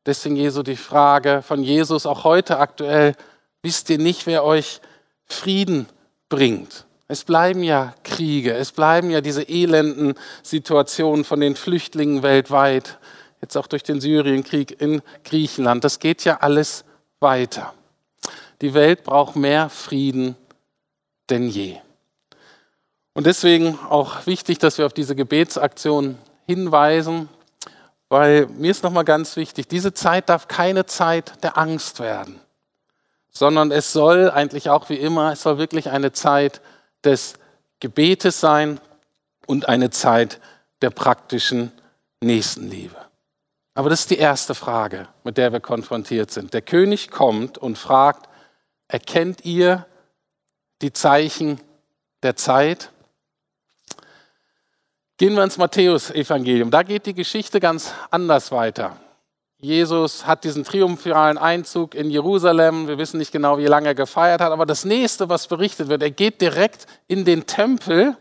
Deswegen 0.06 0.36
Jesu 0.36 0.62
die 0.62 0.76
Frage 0.76 1.42
von 1.42 1.62
Jesus 1.62 2.06
auch 2.06 2.24
heute 2.24 2.58
aktuell, 2.58 3.14
wisst 3.62 3.88
ihr 3.90 3.98
nicht, 3.98 4.26
wer 4.26 4.44
euch 4.44 4.80
Frieden 5.26 5.86
bringt? 6.28 6.86
Es 7.06 7.24
bleiben 7.24 7.62
ja 7.62 7.94
Kriege, 8.04 8.54
es 8.54 8.72
bleiben 8.72 9.10
ja 9.10 9.20
diese 9.20 9.42
elenden 9.48 10.14
Situationen 10.42 11.24
von 11.24 11.40
den 11.40 11.54
Flüchtlingen 11.54 12.22
weltweit, 12.22 12.98
jetzt 13.40 13.56
auch 13.56 13.66
durch 13.66 13.82
den 13.82 14.00
Syrienkrieg 14.00 14.80
in 14.80 15.02
Griechenland. 15.22 15.84
Das 15.84 15.98
geht 15.98 16.24
ja 16.24 16.38
alles 16.40 16.84
weiter. 17.20 17.74
Die 18.62 18.74
Welt 18.74 19.04
braucht 19.04 19.36
mehr 19.36 19.68
Frieden 19.68 20.36
denn 21.28 21.48
je. 21.48 21.76
Und 23.12 23.26
deswegen 23.26 23.78
auch 23.90 24.26
wichtig, 24.26 24.58
dass 24.58 24.78
wir 24.78 24.86
auf 24.86 24.92
diese 24.92 25.16
Gebetsaktion 25.16 26.16
hinweisen, 26.46 27.28
weil 28.08 28.46
mir 28.46 28.70
ist 28.70 28.82
nochmal 28.82 29.04
ganz 29.04 29.36
wichtig, 29.36 29.68
diese 29.68 29.92
Zeit 29.92 30.28
darf 30.28 30.48
keine 30.48 30.86
Zeit 30.86 31.42
der 31.42 31.58
Angst 31.58 32.00
werden, 32.00 32.40
sondern 33.30 33.70
es 33.70 33.92
soll 33.92 34.30
eigentlich 34.30 34.70
auch 34.70 34.88
wie 34.88 34.96
immer, 34.96 35.32
es 35.32 35.42
soll 35.42 35.58
wirklich 35.58 35.90
eine 35.90 36.12
Zeit 36.12 36.60
des 37.04 37.34
Gebetes 37.80 38.40
sein 38.40 38.80
und 39.46 39.68
eine 39.68 39.90
Zeit 39.90 40.40
der 40.82 40.90
praktischen 40.90 41.72
Nächstenliebe. 42.20 42.96
Aber 43.74 43.90
das 43.90 44.00
ist 44.00 44.10
die 44.10 44.18
erste 44.18 44.54
Frage, 44.54 45.08
mit 45.24 45.38
der 45.38 45.52
wir 45.52 45.60
konfrontiert 45.60 46.30
sind. 46.30 46.54
Der 46.54 46.62
König 46.62 47.10
kommt 47.10 47.58
und 47.58 47.76
fragt, 47.78 48.28
erkennt 48.92 49.44
ihr 49.46 49.86
die 50.82 50.92
Zeichen 50.92 51.58
der 52.22 52.36
Zeit? 52.36 52.90
Gehen 55.16 55.34
wir 55.34 55.42
ins 55.42 55.56
Matthäus-Evangelium. 55.56 56.70
Da 56.70 56.82
geht 56.82 57.06
die 57.06 57.14
Geschichte 57.14 57.58
ganz 57.58 57.92
anders 58.10 58.52
weiter. 58.52 58.96
Jesus 59.58 60.26
hat 60.26 60.44
diesen 60.44 60.64
triumphalen 60.64 61.38
Einzug 61.38 61.94
in 61.94 62.10
Jerusalem. 62.10 62.86
Wir 62.86 62.98
wissen 62.98 63.18
nicht 63.18 63.32
genau, 63.32 63.56
wie 63.58 63.66
lange 63.66 63.88
er 63.88 63.94
gefeiert 63.94 64.40
hat, 64.40 64.52
aber 64.52 64.66
das 64.66 64.84
nächste, 64.84 65.28
was 65.28 65.46
berichtet 65.46 65.88
wird, 65.88 66.02
er 66.02 66.10
geht 66.10 66.40
direkt 66.40 66.86
in 67.06 67.24
den 67.24 67.46
Tempel, 67.46 68.16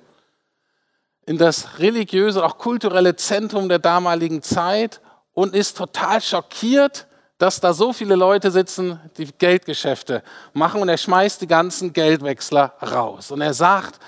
in 1.25 1.37
das 1.37 1.79
religiöse, 1.79 2.45
auch 2.45 2.57
kulturelle 2.57 3.15
Zentrum 3.15 3.67
der 3.67 3.79
damaligen 3.79 4.41
Zeit 4.41 5.01
und 5.33 5.53
ist 5.55 5.77
total 5.77 6.21
schockiert, 6.21 7.07
dass 7.41 7.59
da 7.59 7.73
so 7.73 7.91
viele 7.91 8.15
Leute 8.15 8.51
sitzen, 8.51 8.99
die 9.17 9.25
Geldgeschäfte 9.25 10.21
machen 10.53 10.79
und 10.79 10.89
er 10.89 10.97
schmeißt 10.97 11.41
die 11.41 11.47
ganzen 11.47 11.91
Geldwechsler 11.91 12.75
raus. 12.83 13.31
Und 13.31 13.41
er 13.41 13.55
sagt, 13.55 13.99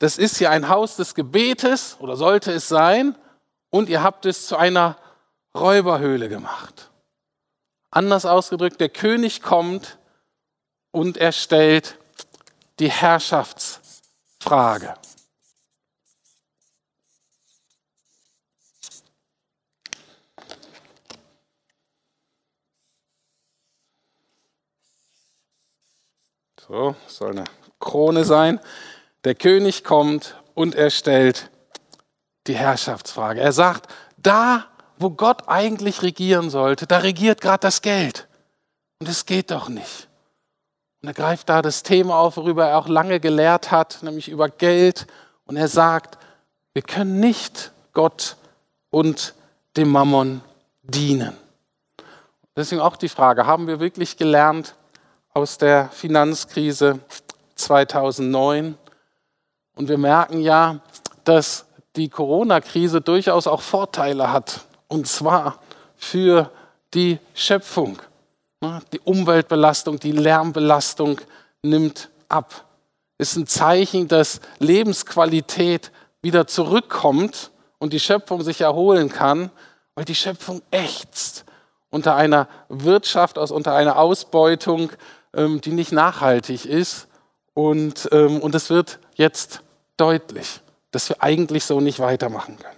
das 0.00 0.18
ist 0.18 0.38
hier 0.38 0.50
ein 0.50 0.68
Haus 0.68 0.96
des 0.96 1.14
Gebetes 1.14 1.96
oder 2.00 2.16
sollte 2.16 2.50
es 2.50 2.66
sein 2.66 3.14
und 3.70 3.88
ihr 3.88 4.02
habt 4.02 4.26
es 4.26 4.48
zu 4.48 4.56
einer 4.56 4.96
Räuberhöhle 5.54 6.28
gemacht. 6.28 6.90
Anders 7.92 8.26
ausgedrückt, 8.26 8.80
der 8.80 8.88
König 8.88 9.40
kommt 9.40 9.96
und 10.90 11.16
er 11.16 11.30
stellt 11.30 11.96
die 12.80 12.90
Herrschaftsfrage. 12.90 14.94
So, 26.70 26.94
soll 27.08 27.32
eine 27.32 27.44
Krone 27.80 28.24
sein. 28.24 28.60
Der 29.24 29.34
König 29.34 29.82
kommt 29.82 30.36
und 30.54 30.76
er 30.76 30.90
stellt 30.90 31.50
die 32.46 32.54
Herrschaftsfrage. 32.54 33.40
Er 33.40 33.50
sagt, 33.50 33.92
da 34.18 34.66
wo 34.96 35.10
Gott 35.10 35.48
eigentlich 35.48 36.02
regieren 36.02 36.48
sollte, 36.48 36.86
da 36.86 36.98
regiert 36.98 37.40
gerade 37.40 37.62
das 37.62 37.82
Geld. 37.82 38.28
Und 39.00 39.08
es 39.08 39.26
geht 39.26 39.50
doch 39.50 39.68
nicht. 39.68 40.06
Und 41.02 41.08
er 41.08 41.14
greift 41.14 41.48
da 41.48 41.60
das 41.60 41.82
Thema 41.82 42.16
auf, 42.16 42.36
worüber 42.36 42.68
er 42.68 42.78
auch 42.78 42.86
lange 42.86 43.18
gelehrt 43.18 43.72
hat, 43.72 44.04
nämlich 44.04 44.28
über 44.28 44.48
Geld. 44.48 45.08
Und 45.46 45.56
er 45.56 45.66
sagt, 45.66 46.18
wir 46.72 46.82
können 46.82 47.18
nicht 47.18 47.72
Gott 47.94 48.36
und 48.90 49.34
dem 49.76 49.88
Mammon 49.88 50.40
dienen. 50.82 51.36
Deswegen 52.54 52.80
auch 52.80 52.96
die 52.96 53.08
Frage, 53.08 53.44
haben 53.44 53.66
wir 53.66 53.80
wirklich 53.80 54.16
gelernt 54.16 54.76
aus 55.32 55.58
der 55.58 55.88
Finanzkrise 55.90 57.00
2009? 57.54 58.76
Und 59.76 59.88
wir 59.88 59.98
merken 59.98 60.40
ja, 60.40 60.80
dass 61.24 61.66
die 61.96 62.08
Corona-Krise 62.08 63.00
durchaus 63.00 63.46
auch 63.46 63.62
Vorteile 63.62 64.32
hat. 64.32 64.60
Und 64.88 65.06
zwar 65.06 65.58
für 65.96 66.50
die 66.94 67.18
Schöpfung. 67.34 67.98
Die 68.92 69.00
Umweltbelastung, 69.00 69.98
die 69.98 70.12
Lärmbelastung 70.12 71.20
nimmt 71.62 72.10
ab. 72.28 72.64
Ist 73.18 73.36
ein 73.36 73.46
Zeichen, 73.46 74.08
dass 74.08 74.40
Lebensqualität 74.58 75.90
wieder 76.22 76.46
zurückkommt 76.46 77.50
und 77.78 77.92
die 77.92 78.00
Schöpfung 78.00 78.42
sich 78.42 78.60
erholen 78.60 79.08
kann, 79.08 79.50
weil 79.94 80.04
die 80.04 80.14
Schöpfung 80.14 80.62
ächzt 80.70 81.44
unter 81.90 82.16
einer 82.16 82.48
Wirtschaft, 82.68 83.38
aus, 83.38 83.50
unter 83.50 83.74
einer 83.74 83.98
Ausbeutung, 83.98 84.90
ähm, 85.34 85.60
die 85.60 85.72
nicht 85.72 85.92
nachhaltig 85.92 86.66
ist. 86.66 87.08
Und, 87.54 88.08
ähm, 88.12 88.40
und 88.40 88.54
es 88.54 88.70
wird 88.70 89.00
jetzt 89.14 89.62
deutlich. 89.96 90.60
dass 90.92 91.08
wir 91.08 91.22
eigentlich 91.22 91.64
so 91.64 91.80
nicht 91.80 92.00
weitermachen 92.00 92.58
können. 92.58 92.76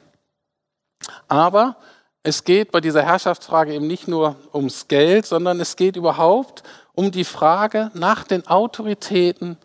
Aber 1.29 1.77
es 2.23 2.45
geht 2.45 2.71
bei 2.71 2.81
dieser 2.81 3.03
Herrschaftsfrage 3.03 3.75
eben 3.75 3.87
nicht 3.87 4.07
nur 4.07 4.37
ums 4.53 4.87
Geld, 4.89 5.27
sondern 5.27 5.61
es 5.61 5.77
geht 5.77 5.97
überhaupt 5.97 6.63
um 6.93 7.11
die 7.11 7.25
Frage 7.25 7.91
nach 7.95 8.25
den 8.25 8.47
Autoritäten 8.47 9.57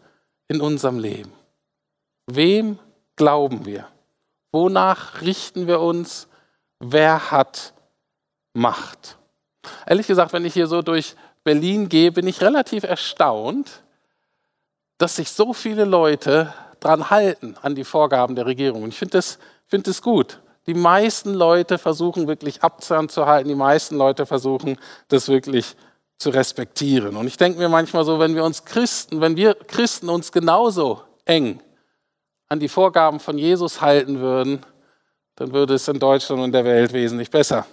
in 0.47 0.61
unserem 0.61 0.97
Leben. 0.97 1.31
Wem 2.25 2.79
glauben 3.15 3.65
wir? 3.65 3.87
Wonach 4.51 5.21
richten 5.21 5.67
wir 5.67 5.81
uns? 5.81 6.27
Wer 6.79 7.31
hat 7.31 7.73
Macht? 8.53 9.17
Ehrlich 9.85 10.07
gesagt, 10.07 10.33
wenn 10.33 10.45
ich 10.45 10.53
hier 10.53 10.67
so 10.67 10.81
durch 10.81 11.15
Berlin 11.47 11.87
gehe, 11.87 12.11
bin 12.11 12.27
ich 12.27 12.41
relativ 12.41 12.83
erstaunt, 12.83 13.81
dass 14.97 15.15
sich 15.15 15.31
so 15.31 15.53
viele 15.53 15.85
Leute 15.85 16.53
dran 16.81 17.09
halten 17.09 17.55
an 17.61 17.73
die 17.73 17.85
Vorgaben 17.85 18.35
der 18.35 18.45
Regierung. 18.45 18.83
Und 18.83 18.89
ich 18.89 18.97
finde 18.99 19.13
das, 19.13 19.39
find 19.65 19.87
das 19.87 20.01
gut. 20.01 20.41
Die 20.65 20.73
meisten 20.73 21.33
Leute 21.33 21.77
versuchen 21.77 22.27
wirklich 22.27 22.63
Abzahn 22.63 23.07
zu 23.07 23.27
halten, 23.27 23.47
die 23.47 23.55
meisten 23.55 23.95
Leute 23.95 24.25
versuchen 24.25 24.77
das 25.07 25.29
wirklich 25.29 25.77
zu 26.17 26.31
respektieren. 26.31 27.15
Und 27.15 27.27
ich 27.27 27.37
denke 27.37 27.59
mir 27.59 27.69
manchmal 27.69 28.03
so, 28.03 28.19
wenn 28.19 28.35
wir 28.35 28.43
uns 28.43 28.65
Christen, 28.65 29.21
wenn 29.21 29.37
wir 29.37 29.53
Christen 29.53 30.09
uns 30.09 30.33
genauso 30.33 31.01
eng 31.23 31.61
an 32.49 32.59
die 32.59 32.67
Vorgaben 32.67 33.21
von 33.21 33.37
Jesus 33.37 33.79
halten 33.79 34.19
würden, 34.19 34.65
dann 35.35 35.53
würde 35.53 35.75
es 35.75 35.87
in 35.87 35.97
Deutschland 35.97 36.41
und 36.41 36.51
der 36.51 36.65
Welt 36.65 36.91
wesentlich 36.91 37.31
besser 37.31 37.65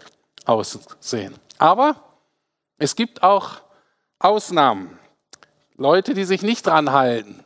aussehen. 0.45 1.35
Aber 1.59 1.97
es 2.79 2.97
gibt 2.97 3.23
auch 3.23 3.61
Ausnahmen. 4.19 4.99
Leute, 5.77 6.15
die 6.15 6.25
sich 6.25 6.43
nicht 6.43 6.67
dran 6.67 6.93
halten. 6.93 7.45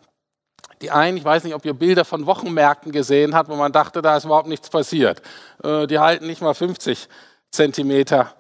Die 0.81 0.91
einen, 0.91 1.17
ich 1.17 1.25
weiß 1.25 1.45
nicht, 1.45 1.55
ob 1.55 1.65
ihr 1.65 1.75
Bilder 1.75 2.05
von 2.05 2.27
Wochenmärkten 2.27 2.93
gesehen 2.93 3.35
habt, 3.35 3.49
wo 3.49 3.57
man 3.57 3.73
dachte, 3.73 4.01
da 4.01 4.17
ist 4.17 4.25
überhaupt 4.25 4.49
nichts 4.49 4.71
passiert. 4.71 5.23
Äh, 5.65 5.87
die 5.87 5.99
halten 5.99 6.27
nicht 6.27 6.41
mal 6.41 6.55
50 6.55 7.09
Zentimeter 7.51 8.35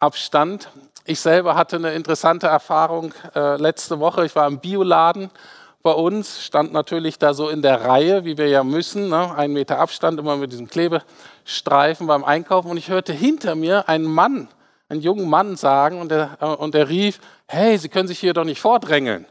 Abstand. 0.00 0.70
Ich 1.04 1.20
selber 1.20 1.54
hatte 1.54 1.76
eine 1.76 1.92
interessante 1.92 2.46
Erfahrung 2.46 3.14
äh, 3.34 3.56
letzte 3.56 4.00
Woche. 4.00 4.24
Ich 4.24 4.34
war 4.34 4.46
im 4.46 4.58
Bioladen 4.58 5.30
bei 5.82 5.92
uns, 5.92 6.42
stand 6.42 6.72
natürlich 6.72 7.18
da 7.18 7.34
so 7.34 7.50
in 7.50 7.60
der 7.60 7.84
Reihe, 7.84 8.24
wie 8.24 8.38
wir 8.38 8.48
ja 8.48 8.64
müssen, 8.64 9.10
ne? 9.10 9.34
ein 9.36 9.52
Meter 9.52 9.78
Abstand, 9.78 10.18
immer 10.18 10.36
mit 10.36 10.50
diesem 10.50 10.66
Klebestreifen 10.66 12.06
beim 12.06 12.24
Einkaufen. 12.24 12.70
Und 12.70 12.78
ich 12.78 12.88
hörte 12.88 13.12
hinter 13.12 13.54
mir 13.54 13.88
einen 13.88 14.06
Mann, 14.06 14.48
einen 14.88 15.00
jungen 15.00 15.28
Mann 15.28 15.56
sagen 15.56 16.00
und 16.00 16.12
er, 16.12 16.38
äh, 16.40 16.46
und 16.46 16.74
er 16.74 16.88
rief, 16.88 17.20
hey, 17.46 17.78
Sie 17.78 17.88
können 17.88 18.08
sich 18.08 18.18
hier 18.18 18.34
doch 18.34 18.44
nicht 18.44 18.60
vordrängeln 18.60 19.26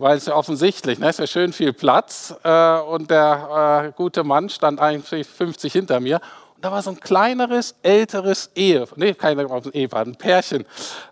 weil 0.00 0.16
es 0.16 0.26
ja 0.26 0.34
offensichtlich, 0.34 0.98
ne, 0.98 1.10
ist 1.10 1.18
ja 1.18 1.26
schön 1.26 1.52
viel 1.52 1.74
Platz 1.74 2.34
äh, 2.42 2.78
und 2.78 3.10
der 3.10 3.90
äh, 3.90 3.92
gute 3.96 4.24
Mann 4.24 4.48
stand 4.48 4.80
eigentlich 4.80 5.26
50 5.26 5.72
hinter 5.72 6.00
mir. 6.00 6.20
Und 6.56 6.64
da 6.64 6.72
war 6.72 6.82
so 6.82 6.90
ein 6.90 7.00
kleineres, 7.00 7.74
älteres 7.82 8.50
Ehe, 8.54 8.86
nee, 8.96 9.12
keine 9.12 9.46
Ehepaar, 9.72 10.06
ein 10.06 10.16
Pärchen 10.16 10.64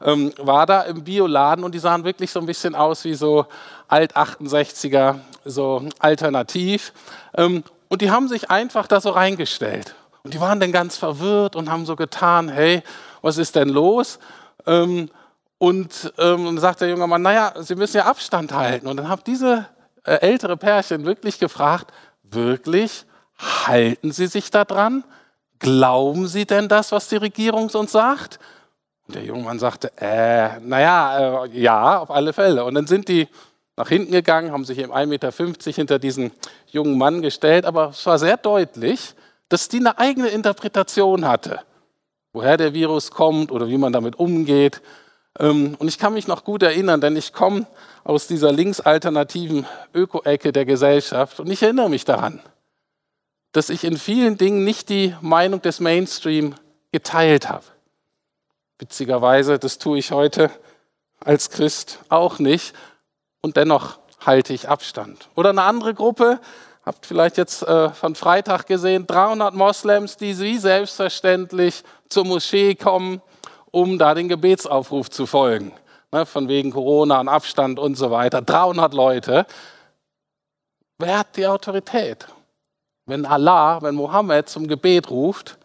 ähm, 0.02 0.32
war 0.38 0.64
da 0.64 0.82
im 0.82 1.04
Bioladen 1.04 1.64
und 1.64 1.75
die 1.75 1.78
sahen 1.78 2.04
wirklich 2.04 2.30
so 2.30 2.40
ein 2.40 2.47
bisschen 2.47 2.75
aus 2.75 3.04
wie 3.04 3.14
so 3.14 3.47
Alt-68er, 3.88 5.16
so 5.44 5.87
alternativ 5.99 6.92
ähm, 7.37 7.64
und 7.88 8.00
die 8.00 8.11
haben 8.11 8.28
sich 8.28 8.50
einfach 8.50 8.87
da 8.87 9.00
so 9.00 9.11
reingestellt. 9.11 9.94
Und 10.23 10.35
die 10.35 10.40
waren 10.40 10.61
dann 10.61 10.73
ganz 10.73 10.97
verwirrt 10.97 11.56
und 11.56 11.70
haben 11.70 11.87
so 11.87 11.97
getan, 11.97 12.49
hey, 12.49 12.82
was 13.28 13.38
ist 13.38 13.54
denn 13.54 13.68
los? 13.68 14.18
Ähm, 14.66 15.11
und 15.58 16.12
ähm, 16.18 16.58
sagt 16.58 16.80
der 16.80 16.88
junge 16.88 17.06
Mann, 17.06 17.23
naja, 17.23 17.52
Sie 17.58 17.75
müssen 17.75 17.99
ja 17.99 18.06
Abstand 18.06 18.52
halten. 18.52 18.87
Und 18.87 18.97
dann 18.97 19.08
haben 19.08 19.23
diese 19.26 19.66
äh, 20.04 20.14
ältere 20.14 20.56
Pärchen 20.56 21.04
wirklich 21.04 21.38
gefragt, 21.38 21.92
wirklich, 22.23 23.04
halten 23.38 24.12
Sie 24.12 24.26
sich 24.26 24.50
da 24.50 24.64
dran? 24.64 25.04
Glauben 25.58 26.26
Sie 26.26 26.47
denn 26.47 26.68
das, 26.68 26.92
was 26.92 27.08
die 27.08 27.16
Regierung 27.16 27.68
uns 27.68 27.92
sagt? 27.92 28.38
Und 29.06 29.16
der 29.16 29.25
junge 29.25 29.42
Mann 29.42 29.58
sagte, 29.58 29.92
äh, 29.97 30.61
naja, 30.61 31.44
äh, 31.44 31.58
ja, 31.58 31.99
auf 31.99 32.11
alle 32.11 32.32
Fälle. 32.32 32.64
Und 32.64 32.75
dann 32.75 32.87
sind 32.87 33.08
die 33.08 33.28
nach 33.76 33.88
hinten 33.88 34.12
gegangen, 34.12 34.52
haben 34.52 34.64
sich 34.64 34.79
im 34.79 34.90
1,50 34.90 35.07
Meter 35.07 35.72
hinter 35.72 35.98
diesen 35.98 36.33
jungen 36.66 36.98
Mann 36.98 37.22
gestellt, 37.22 37.64
aber 37.64 37.90
es 37.90 38.05
war 38.07 38.18
sehr 38.18 38.37
deutlich, 38.37 39.14
dass 39.48 39.68
die 39.68 39.79
eine 39.79 39.98
eigene 39.98 40.29
Interpretation 40.29 41.26
hatte, 41.26 41.61
woher 42.32 42.56
der 42.56 42.74
Virus 42.74 43.10
kommt 43.10 43.50
oder 43.50 43.68
wie 43.68 43.78
man 43.78 43.92
damit 43.92 44.18
umgeht. 44.18 44.82
Ähm, 45.38 45.76
und 45.78 45.88
ich 45.88 45.98
kann 45.98 46.14
mich 46.14 46.26
noch 46.28 46.44
gut 46.44 46.62
erinnern, 46.62 47.00
denn 47.00 47.16
ich 47.16 47.32
komme 47.32 47.66
aus 48.04 48.26
dieser 48.26 48.52
linksalternativen 48.52 49.66
Öko-Ecke 49.94 50.52
der 50.52 50.64
Gesellschaft 50.64 51.40
und 51.40 51.50
ich 51.50 51.62
erinnere 51.62 51.90
mich 51.90 52.04
daran, 52.04 52.40
dass 53.52 53.70
ich 53.70 53.84
in 53.84 53.96
vielen 53.96 54.36
Dingen 54.36 54.64
nicht 54.64 54.88
die 54.88 55.14
Meinung 55.20 55.62
des 55.62 55.80
Mainstream 55.80 56.54
geteilt 56.92 57.48
habe. 57.48 57.64
Witzigerweise, 58.78 59.58
das 59.58 59.78
tue 59.78 59.98
ich 59.98 60.12
heute 60.12 60.50
als 61.20 61.50
Christ 61.50 62.00
auch 62.08 62.38
nicht 62.38 62.74
und 63.40 63.56
dennoch 63.56 63.98
halte 64.24 64.52
ich 64.52 64.68
Abstand. 64.68 65.28
Oder 65.34 65.50
eine 65.50 65.62
andere 65.62 65.94
Gruppe, 65.94 66.40
habt 66.88 67.05
vielleicht 67.05 67.37
jetzt 67.37 67.62
äh, 67.62 67.90
von 67.90 68.14
Freitag 68.14 68.66
gesehen, 68.66 69.07
300 69.07 69.55
Moslems, 69.55 70.16
die 70.16 70.37
wie 70.38 70.57
selbstverständlich 70.57 71.85
zur 72.09 72.24
Moschee 72.24 72.74
kommen, 72.74 73.20
um 73.70 73.98
da 73.98 74.14
den 74.14 74.29
Gebetsaufruf 74.29 75.11
zu 75.11 75.27
folgen. 75.27 75.72
Ne, 76.11 76.24
von 76.24 76.48
wegen 76.48 76.70
Corona 76.70 77.20
und 77.20 77.29
Abstand 77.29 77.79
und 77.79 77.96
so 77.96 78.11
weiter. 78.11 78.40
300 78.40 78.94
Leute. 78.94 79.46
Wer 80.98 81.18
hat 81.18 81.37
die 81.37 81.46
Autorität? 81.46 82.27
Wenn 83.05 83.27
Allah, 83.27 83.83
wenn 83.83 83.94
Mohammed 83.94 84.48
zum 84.48 84.66
Gebet 84.66 85.11
ruft, 85.11 85.59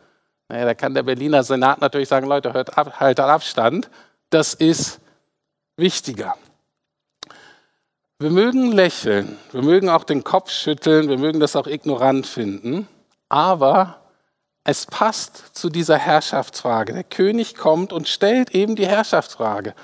naja, 0.50 0.66
da 0.66 0.74
kann 0.74 0.94
der 0.94 1.04
Berliner 1.04 1.44
Senat 1.44 1.80
natürlich 1.80 2.10
sagen, 2.10 2.28
Leute, 2.28 2.52
hört 2.52 2.78
ab, 2.78 3.00
haltet 3.00 3.24
Abstand. 3.24 3.90
Das 4.30 4.54
ist 4.54 5.00
wichtiger. 5.78 6.36
Wir 8.24 8.32
mögen 8.32 8.72
lächeln, 8.72 9.38
wir 9.52 9.64
mögen 9.64 9.90
auch 9.90 10.06
den 10.06 10.24
Kopf 10.24 10.50
schütteln, 10.50 11.10
wir 11.10 11.18
mögen 11.18 11.42
das 11.42 11.58
auch 11.58 11.68
ignorant 11.68 12.26
finden, 12.26 12.88
aber 13.28 14.00
es 14.64 14.86
passt 14.86 15.58
zu 15.58 15.70
dieser 15.70 15.98
Herrschaftsfrage. 15.98 16.94
Der 16.94 17.04
König 17.04 17.54
kommt 17.54 17.92
und 17.92 18.08
stellt 18.08 18.52
eben 18.52 18.78
die 18.78 18.88
Herrschaftsfrage. 18.88 19.76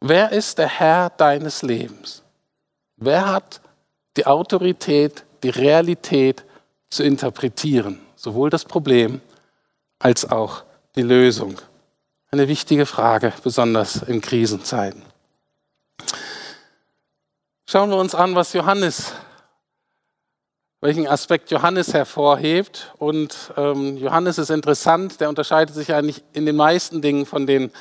Wer 0.00 0.30
ist 0.30 0.58
der 0.58 0.68
Herr 0.68 1.10
deines 1.10 1.62
Lebens? 1.62 2.22
Wer 2.98 3.26
hat 3.26 3.60
die 4.16 4.26
Autorität, 4.26 5.24
die 5.42 5.50
Realität 5.50 6.44
zu 6.88 7.02
interpretieren? 7.02 7.98
Sowohl 8.14 8.48
das 8.48 8.64
Problem 8.64 9.20
als 9.98 10.24
auch 10.30 10.62
die 10.94 11.02
Lösung. 11.02 11.56
Eine 12.30 12.46
wichtige 12.46 12.86
Frage, 12.86 13.32
besonders 13.42 14.02
in 14.02 14.20
Krisenzeiten. 14.20 15.02
Schauen 17.68 17.90
wir 17.90 17.96
uns 17.96 18.14
an, 18.14 18.36
was 18.36 18.52
Johannes 18.52 19.12
welchen 20.80 21.08
Aspekt 21.08 21.50
Johannes 21.50 21.92
hervorhebt. 21.94 22.92
Und 22.98 23.52
ähm, 23.56 23.96
Johannes 23.96 24.38
ist 24.38 24.50
interessant, 24.50 25.20
der 25.20 25.28
unterscheidet 25.28 25.74
sich 25.74 25.92
eigentlich 25.92 26.22
in 26.32 26.46
den 26.46 26.54
meisten 26.54 27.02
Dingen 27.02 27.26
von 27.26 27.44
den 27.44 27.72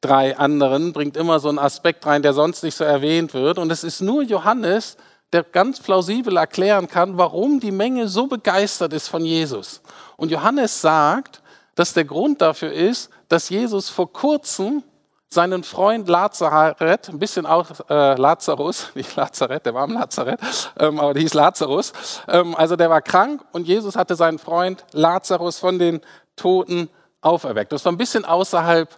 drei 0.00 0.36
anderen, 0.36 0.92
bringt 0.92 1.16
immer 1.16 1.38
so 1.38 1.48
einen 1.50 1.60
Aspekt 1.60 2.04
rein, 2.04 2.22
der 2.22 2.32
sonst 2.32 2.64
nicht 2.64 2.74
so 2.74 2.82
erwähnt 2.82 3.32
wird. 3.32 3.58
Und 3.58 3.70
es 3.70 3.84
ist 3.84 4.00
nur 4.00 4.22
Johannes, 4.22 4.96
der 5.32 5.44
ganz 5.44 5.78
plausibel 5.78 6.36
erklären 6.36 6.88
kann, 6.88 7.16
warum 7.16 7.60
die 7.60 7.70
Menge 7.70 8.08
so 8.08 8.26
begeistert 8.26 8.92
ist 8.92 9.06
von 9.06 9.24
Jesus. 9.24 9.82
Und 10.16 10.32
Johannes 10.32 10.80
sagt, 10.80 11.42
dass 11.76 11.92
der 11.92 12.06
Grund 12.06 12.40
dafür 12.40 12.72
ist, 12.72 13.08
dass 13.28 13.50
Jesus 13.50 13.88
vor 13.88 14.12
kurzem 14.12 14.82
seinen 15.30 15.62
Freund 15.62 16.08
Lazareth, 16.08 17.08
ein 17.08 17.18
bisschen 17.18 17.46
auch 17.46 17.66
äh, 17.88 18.14
Lazarus, 18.14 18.90
nicht 18.94 19.14
Lazareth, 19.16 19.66
der 19.66 19.74
war 19.74 19.84
im 19.84 19.92
Lazareth, 19.92 20.40
ähm, 20.78 20.98
aber 20.98 21.14
der 21.14 21.22
hieß 21.22 21.34
Lazarus. 21.34 21.92
Ähm, 22.28 22.54
also 22.54 22.76
der 22.76 22.90
war 22.90 23.02
krank 23.02 23.42
und 23.52 23.66
Jesus 23.66 23.96
hatte 23.96 24.16
seinen 24.16 24.38
Freund 24.38 24.84
Lazarus 24.92 25.58
von 25.58 25.78
den 25.78 26.00
Toten 26.36 26.88
auferweckt. 27.20 27.72
Das 27.72 27.84
war 27.84 27.92
ein 27.92 27.98
bisschen 27.98 28.24
außerhalb 28.24 28.88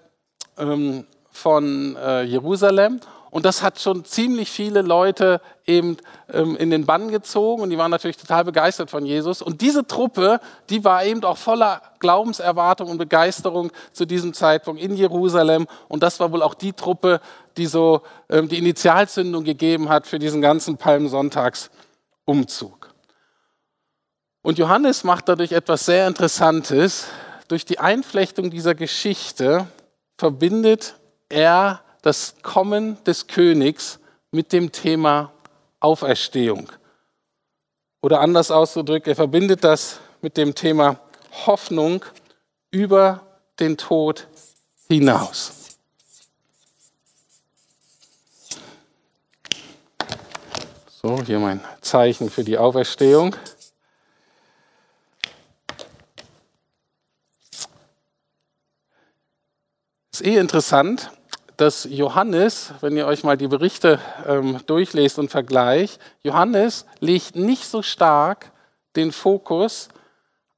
ähm, 0.58 1.06
von 1.30 1.96
äh, 1.96 2.22
Jerusalem 2.22 3.00
und 3.30 3.44
das 3.44 3.62
hat 3.62 3.78
schon 3.78 4.04
ziemlich 4.04 4.50
viele 4.50 4.82
Leute 4.82 5.40
eben 5.64 5.98
ähm, 6.32 6.56
in 6.56 6.70
den 6.70 6.84
Bann 6.84 7.10
gezogen 7.10 7.62
und 7.62 7.70
die 7.70 7.78
waren 7.78 7.92
natürlich 7.92 8.16
total 8.16 8.42
begeistert 8.44 8.90
von 8.90 9.06
Jesus. 9.06 9.40
Und 9.40 9.60
diese 9.60 9.86
Truppe, 9.86 10.40
die 10.68 10.82
war 10.84 11.04
eben 11.04 11.22
auch 11.22 11.38
voller 11.38 11.80
Glaubenserwartung 12.00 12.90
und 12.90 12.98
Begeisterung 12.98 13.70
zu 13.92 14.04
diesem 14.04 14.34
Zeitpunkt 14.34 14.82
in 14.82 14.96
Jerusalem. 14.96 15.68
Und 15.86 16.02
das 16.02 16.18
war 16.18 16.32
wohl 16.32 16.42
auch 16.42 16.54
die 16.54 16.72
Truppe, 16.72 17.20
die 17.56 17.66
so 17.66 18.02
ähm, 18.28 18.48
die 18.48 18.58
Initialzündung 18.58 19.44
gegeben 19.44 19.88
hat 19.88 20.08
für 20.08 20.18
diesen 20.18 20.40
ganzen 20.40 20.76
Palmsonntagsumzug. 20.76 22.92
Und 24.42 24.58
Johannes 24.58 25.04
macht 25.04 25.28
dadurch 25.28 25.52
etwas 25.52 25.86
sehr 25.86 26.08
Interessantes. 26.08 27.06
Durch 27.46 27.64
die 27.64 27.78
Einflechtung 27.78 28.50
dieser 28.50 28.74
Geschichte 28.74 29.68
verbindet 30.18 30.96
er 31.28 31.84
das 32.02 32.34
Kommen 32.42 33.02
des 33.04 33.26
Königs 33.26 33.98
mit 34.30 34.52
dem 34.52 34.72
Thema 34.72 35.32
Auferstehung. 35.80 36.70
Oder 38.02 38.20
anders 38.20 38.50
ausgedrückt, 38.50 39.06
er 39.06 39.16
verbindet 39.16 39.64
das 39.64 40.00
mit 40.22 40.36
dem 40.36 40.54
Thema 40.54 41.00
Hoffnung 41.46 42.04
über 42.70 43.26
den 43.58 43.76
Tod 43.76 44.26
hinaus. 44.88 45.78
So, 51.02 51.22
hier 51.22 51.38
mein 51.38 51.60
Zeichen 51.80 52.28
für 52.28 52.44
die 52.44 52.58
Auferstehung. 52.58 53.34
Ist 60.12 60.24
eh 60.24 60.36
interessant, 60.36 61.10
dass 61.60 61.86
Johannes, 61.90 62.72
wenn 62.80 62.96
ihr 62.96 63.06
euch 63.06 63.22
mal 63.22 63.36
die 63.36 63.48
Berichte 63.48 63.98
ähm, 64.26 64.60
durchlest 64.66 65.18
und 65.18 65.30
vergleicht, 65.30 66.00
Johannes 66.22 66.86
legt 67.00 67.36
nicht 67.36 67.66
so 67.66 67.82
stark 67.82 68.50
den 68.96 69.12
Fokus 69.12 69.88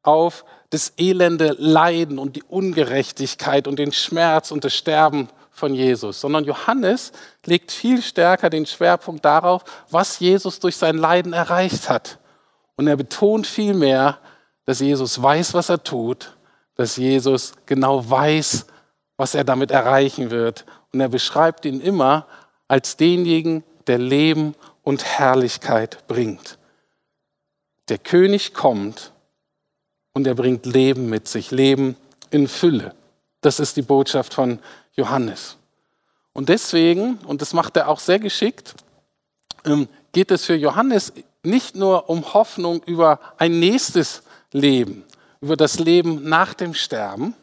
auf 0.03 0.45
das 0.71 0.93
elende 0.97 1.57
Leiden 1.59 2.19
und 2.19 2.37
die 2.37 2.45
Ungerechtigkeit 2.45 3.67
und 3.67 3.81
den 3.81 3.91
Schmerz 3.91 4.53
und 4.53 4.65
das 4.65 4.75
Sterben 4.75 5.29
von 5.51 5.75
Jesus, 5.75 6.21
sondern 6.21 6.45
Johannes 6.45 7.12
legt 7.45 7.73
viel 7.73 8.01
stärker 8.01 8.49
den 8.49 8.65
Schwerpunkt 8.65 9.25
darauf, 9.25 9.65
was 9.91 10.21
Jesus 10.21 10.61
durch 10.61 10.77
sein 10.77 10.97
Leiden 10.97 11.33
erreicht 11.33 11.88
hat. 11.88 12.19
Und 12.77 12.87
er 12.87 12.97
betont 12.97 13.47
vielmehr, 13.47 14.19
dass 14.65 14.79
Jesus 14.79 15.21
weiß, 15.21 15.53
was 15.53 15.69
er 15.69 15.83
tut, 15.83 16.37
dass 16.77 16.97
Jesus 16.97 17.53
genau 17.67 18.09
weiß, 18.09 18.67
was 19.22 19.37
er 19.37 19.44
damit 19.44 19.70
erreichen 19.70 20.32
wird 20.32 20.64
und 20.92 20.98
er 20.98 21.08
beschreibt 21.08 21.64
ihn 21.64 21.80
immer 21.80 22.26
als 22.66 22.96
denjenigen, 22.96 23.62
der 23.87 23.98
Leben 23.98 24.56
und 24.82 25.04
Herrlichkeit 25.04 26.08
bringt. 26.08 26.58
Der 27.88 27.98
König 27.98 28.52
kommt 28.52 29.12
und 30.12 30.26
er 30.26 30.35
bringt 30.35 30.66
Leben 30.66 31.08
mit 31.08 31.28
sich, 31.28 31.52
Leben 31.52 31.94
in 32.30 32.48
Fülle. 32.48 32.96
Das 33.42 33.61
ist 33.61 33.76
die 33.76 33.82
Botschaft 33.82 34.35
von 34.35 34.58
Johannes. 34.96 35.56
Und 36.32 36.48
deswegen, 36.48 37.18
und 37.18 37.42
das 37.42 37.52
macht 37.52 37.76
er 37.76 37.87
auch 37.87 38.00
sehr 38.00 38.18
geschickt, 38.18 38.74
ähm, 39.64 39.87
geht 40.11 40.32
es 40.32 40.46
für 40.46 40.56
Johannes 40.56 41.12
nicht 41.44 41.76
nur 41.76 42.11
um 42.11 42.35
Hoffnung 42.35 42.82
über 42.87 43.20
ein 43.38 43.61
nächstes 43.61 44.24
Leben, 44.50 45.04
über 45.40 45.56
das 45.56 45.78
Leben 45.78 46.28
nach 46.28 46.54
dem 46.54 46.74
Sterben, 46.74 47.37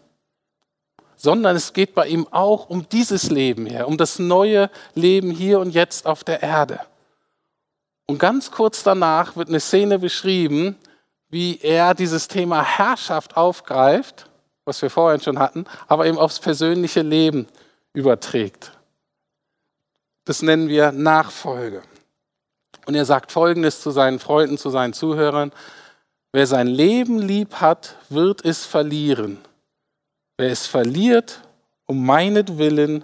sondern 1.22 1.58
es 1.58 1.74
geht 1.74 1.94
bei 1.96 2.08
ihm 2.08 2.28
auch 2.32 2.70
um 2.70 2.88
dieses 2.88 3.30
Leben 3.30 3.66
hier, 3.66 3.88
um 3.90 3.98
das 3.98 4.20
neue 4.20 4.70
Leben 4.96 5.32
hier 5.32 5.60
und 5.60 5.72
jetzt 5.72 6.06
auf 6.06 6.24
der 6.24 6.42
Erde. 6.42 6.80
Und 8.06 8.20
ganz 8.20 8.52
kurz 8.52 8.84
danach 8.84 9.36
wird 9.36 9.50
eine 9.50 9.60
Szene 9.60 10.00
beschrieben, 10.00 10.78
wie 11.28 11.60
er 11.62 11.94
dieses 11.94 12.30
Thema 12.30 12.64
Herrschaft 12.64 13.36
aufgreift, 13.36 14.30
was 14.64 14.82
wir 14.82 14.90
vorhin 14.90 15.20
schon 15.20 15.40
hatten, 15.40 15.66
aber 15.90 16.06
eben 16.06 16.18
aufs 16.18 16.40
persönliche 16.40 17.02
Leben 17.02 17.48
überträgt. 17.92 18.72
Das 20.24 20.42
nennen 20.42 20.70
wir 20.70 20.94
Nachfolge. 20.94 21.82
Und 22.86 22.96
er 22.96 23.06
sagt 23.06 23.34
Folgendes 23.34 23.82
zu 23.82 23.92
seinen 23.92 24.20
Freunden, 24.20 24.58
zu 24.58 24.70
seinen 24.70 24.94
Zuhörern. 24.94 25.52
Wer 26.32 26.48
sein 26.48 26.68
Leben 26.68 27.20
lieb 27.20 27.56
hat, 27.56 27.98
wird 28.08 28.46
es 28.46 28.66
verlieren. 28.66 29.40
Wer 30.40 30.52
es 30.52 30.68
verliert, 30.68 31.42
um 31.86 32.06
meinetwillen, 32.06 33.04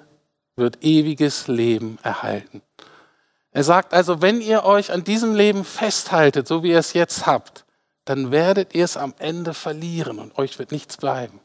wird 0.55 0.85
ewiges 0.85 1.49
Leben 1.49 1.99
erhalten. 2.01 2.61
Er 3.51 3.65
sagt 3.65 3.93
also, 3.93 4.21
wenn 4.21 4.39
ihr 4.39 4.63
euch 4.63 4.93
an 4.93 5.03
diesem 5.03 5.35
Leben 5.35 5.65
festhaltet, 5.65 6.47
so 6.47 6.63
wie 6.63 6.69
ihr 6.69 6.79
es 6.79 6.93
jetzt 6.93 7.25
habt, 7.25 7.65
dann 8.05 8.31
werdet 8.31 8.73
ihr 8.73 8.85
es 8.85 8.95
am 8.95 9.13
Ende 9.19 9.53
verlieren 9.53 10.19
und 10.19 10.37
euch 10.37 10.57
wird 10.59 10.71
nichts 10.71 10.95
bleiben. 10.95 11.41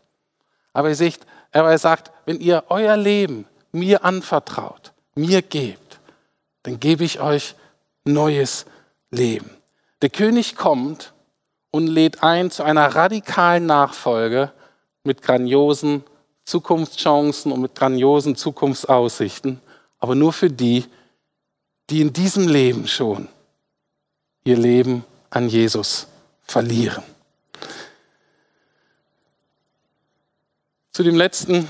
Aber 0.72 0.90
er 0.90 1.78
sagt, 1.78 2.12
wenn 2.24 2.38
ihr 2.38 2.62
euer 2.68 2.96
Leben 2.96 3.46
mir 3.72 4.04
anvertraut, 4.04 4.92
mir 5.16 5.42
gebt, 5.42 5.98
dann 6.62 6.78
gebe 6.78 7.02
ich 7.02 7.18
euch 7.18 7.56
neues 8.04 8.64
Leben. 9.10 9.50
Der 10.02 10.10
König 10.10 10.54
kommt 10.54 11.14
und 11.72 11.88
lädt 11.88 12.22
ein 12.22 12.52
zu 12.52 12.62
einer 12.62 12.94
radikalen 12.94 13.66
Nachfolge, 13.66 14.52
mit 15.04 15.22
grandiosen 15.22 16.04
Zukunftschancen 16.44 17.52
und 17.52 17.60
mit 17.60 17.74
grandiosen 17.74 18.36
Zukunftsaussichten, 18.36 19.60
aber 19.98 20.14
nur 20.14 20.32
für 20.32 20.50
die, 20.50 20.84
die 21.90 22.00
in 22.00 22.12
diesem 22.12 22.48
Leben 22.48 22.86
schon 22.86 23.28
ihr 24.44 24.56
Leben 24.56 25.04
an 25.30 25.48
Jesus 25.48 26.06
verlieren. 26.42 27.02
Zu 30.92 31.02
dem 31.02 31.16
letzten 31.16 31.68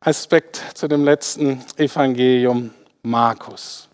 Aspekt, 0.00 0.62
zu 0.74 0.88
dem 0.88 1.04
letzten 1.04 1.64
Evangelium 1.76 2.70
Markus. 3.02 3.88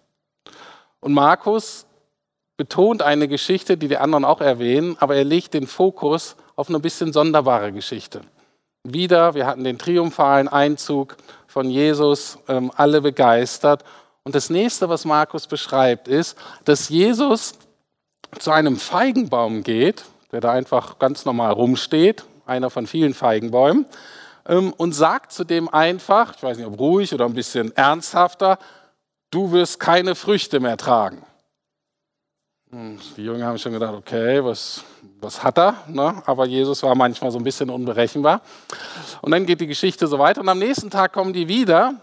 Und 1.01 1.13
Markus 1.13 1.87
betont 2.57 3.03
eine 3.03 3.29
Geschichte, 3.29 3.77
die 3.77 3.89
die 3.89 3.97
anderen 3.97 4.25
auch 4.25 4.41
erwähnen, 4.41 4.97
aber 4.99 5.17
er 5.17 5.25
legt 5.25 5.55
den 5.55 5.67
Fokus 5.67 6.37
auf 6.55 6.69
eine 6.69 6.81
bisschen 6.81 7.13
sonderbare 7.13 7.73
Geschichte 7.73 8.23
wieder, 8.85 9.35
wir 9.35 9.47
hatten 9.47 9.65
den 9.65 9.79
triumphalen 9.79 10.49
Einzug 10.49 11.17
von 11.47 11.71
Jesus, 11.71 12.39
ähm, 12.49 12.73
alle 12.77 13.01
begeistert. 13.01 13.85
Und 14.25 14.35
das 14.35 14.51
nächste, 14.51 14.89
was 14.89 15.05
Markus 15.05 15.47
beschreibt, 15.47 16.09
ist, 16.09 16.37
dass 16.65 16.89
Jesus 16.89 17.55
zu 18.39 18.51
einem 18.51 18.77
Feigenbaum 18.77 19.63
geht, 19.63 20.05
der 20.33 20.41
da 20.41 20.53
einfach 20.53 20.99
ganz 20.99 21.25
normal 21.25 21.53
rumsteht, 21.53 22.25
einer 22.47 22.71
von 22.71 22.87
vielen 22.87 23.15
Feigenbäumen, 23.15 23.87
ähm, 24.47 24.73
und 24.77 24.93
sagt 24.93 25.33
zu 25.33 25.45
dem 25.45 25.69
einfach, 25.69 26.35
ich 26.37 26.43
weiß 26.43 26.57
nicht, 26.57 26.67
ob 26.67 26.79
ruhig 26.79 27.15
oder 27.15 27.27
ein 27.27 27.35
bisschen 27.35 27.77
ernsthafter, 27.77 28.59
du 29.31 29.53
wirst 29.53 29.79
keine 29.79 30.15
Früchte 30.15 30.59
mehr 30.61 30.77
tragen. 30.77 31.25
Die 32.75 33.25
Jünger 33.25 33.49
haben 33.49 33.59
schon 33.59 33.73
gedacht, 33.73 33.93
okay, 33.93 34.43
was, 34.43 34.83
was 35.21 35.43
hat 35.43 35.59
er? 35.59 35.85
Ne? 35.89 36.23
Aber 36.25 36.47
Jesus 36.47 36.83
war 36.83 36.95
manchmal 36.95 37.31
so 37.31 37.37
ein 37.37 37.45
bisschen 37.45 37.69
unberechenbar. 37.69 38.41
Und 39.21 39.33
dann 39.33 39.45
geht 39.45 39.61
die 39.61 39.67
Geschichte 39.67 40.07
so 40.07 40.19
weiter. 40.19 40.41
Und 40.41 40.49
am 40.49 40.59
nächsten 40.59 40.89
Tag 40.89 41.13
kommen 41.13 41.35
die 41.35 41.49
wieder. 41.49 41.97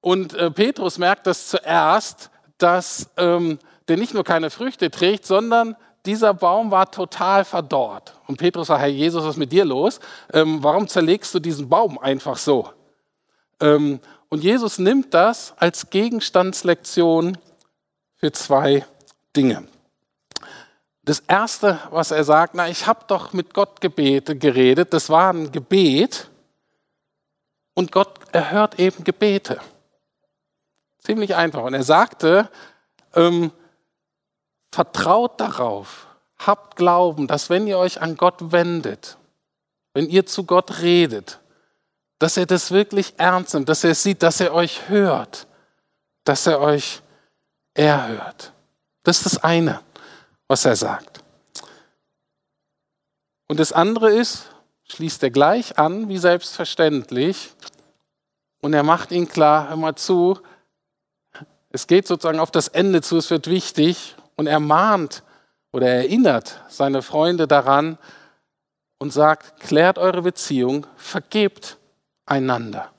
Und 0.00 0.34
äh, 0.34 0.52
Petrus 0.52 0.98
merkt 0.98 1.26
das 1.26 1.48
zuerst, 1.48 2.30
dass 2.58 3.10
ähm, 3.16 3.58
der 3.88 3.96
nicht 3.96 4.14
nur 4.14 4.22
keine 4.22 4.50
Früchte 4.50 4.88
trägt, 4.92 5.26
sondern 5.26 5.74
dieser 6.06 6.32
Baum 6.32 6.70
war 6.70 6.88
total 6.92 7.44
verdorrt. 7.44 8.14
Und 8.28 8.36
Petrus 8.36 8.68
sagt, 8.68 8.80
Herr 8.80 8.86
Jesus, 8.86 9.24
was 9.24 9.30
ist 9.30 9.36
mit 9.36 9.50
dir 9.50 9.64
los? 9.64 9.98
Ähm, 10.32 10.62
warum 10.62 10.86
zerlegst 10.86 11.34
du 11.34 11.40
diesen 11.40 11.68
Baum 11.68 11.98
einfach 11.98 12.36
so? 12.36 12.70
Ähm, 13.60 13.98
und 14.28 14.44
Jesus 14.44 14.78
nimmt 14.78 15.12
das 15.12 15.54
als 15.56 15.90
Gegenstandslektion 15.90 17.36
für 18.14 18.30
zwei 18.30 18.86
Dinge. 19.34 19.66
Das 21.08 21.20
Erste, 21.20 21.80
was 21.90 22.10
er 22.10 22.22
sagt, 22.22 22.54
na, 22.54 22.68
ich 22.68 22.86
habe 22.86 23.00
doch 23.06 23.32
mit 23.32 23.54
Gott 23.54 23.80
Gebete 23.80 24.36
geredet, 24.36 24.92
das 24.92 25.08
war 25.08 25.32
ein 25.32 25.50
Gebet 25.50 26.28
und 27.72 27.92
Gott 27.92 28.18
erhört 28.30 28.78
eben 28.78 29.04
Gebete. 29.04 29.58
Ziemlich 30.98 31.34
einfach. 31.34 31.62
Und 31.62 31.72
er 31.72 31.82
sagte, 31.82 32.50
ähm, 33.14 33.52
vertraut 34.70 35.40
darauf, 35.40 36.08
habt 36.40 36.76
Glauben, 36.76 37.26
dass 37.26 37.48
wenn 37.48 37.66
ihr 37.66 37.78
euch 37.78 38.02
an 38.02 38.18
Gott 38.18 38.52
wendet, 38.52 39.16
wenn 39.94 40.10
ihr 40.10 40.26
zu 40.26 40.44
Gott 40.44 40.82
redet, 40.82 41.40
dass 42.18 42.36
er 42.36 42.44
das 42.44 42.70
wirklich 42.70 43.14
ernst 43.16 43.54
nimmt, 43.54 43.70
dass 43.70 43.82
er 43.82 43.94
sieht, 43.94 44.22
dass 44.22 44.40
er 44.40 44.52
euch 44.52 44.90
hört, 44.90 45.46
dass 46.24 46.46
er 46.46 46.60
euch 46.60 47.00
erhört. 47.72 48.52
Das 49.04 49.16
ist 49.16 49.24
das 49.24 49.42
eine 49.42 49.80
was 50.48 50.64
er 50.64 50.76
sagt. 50.76 51.22
Und 53.46 53.60
das 53.60 53.72
andere 53.72 54.10
ist, 54.10 54.50
schließt 54.90 55.22
er 55.22 55.30
gleich 55.30 55.78
an, 55.78 56.08
wie 56.08 56.18
selbstverständlich, 56.18 57.52
und 58.60 58.74
er 58.74 58.82
macht 58.82 59.12
ihn 59.12 59.28
klar, 59.28 59.68
hör 59.68 59.76
mal 59.76 59.94
zu, 59.94 60.38
es 61.70 61.86
geht 61.86 62.08
sozusagen 62.08 62.40
auf 62.40 62.50
das 62.50 62.68
Ende 62.68 63.02
zu, 63.02 63.18
es 63.18 63.30
wird 63.30 63.46
wichtig, 63.46 64.16
und 64.36 64.46
er 64.46 64.60
mahnt 64.60 65.22
oder 65.72 65.88
erinnert 65.88 66.60
seine 66.68 67.02
Freunde 67.02 67.46
daran 67.46 67.98
und 68.98 69.12
sagt, 69.12 69.60
klärt 69.60 69.98
eure 69.98 70.22
Beziehung, 70.22 70.86
vergebt 70.96 71.76
einander. 72.26 72.90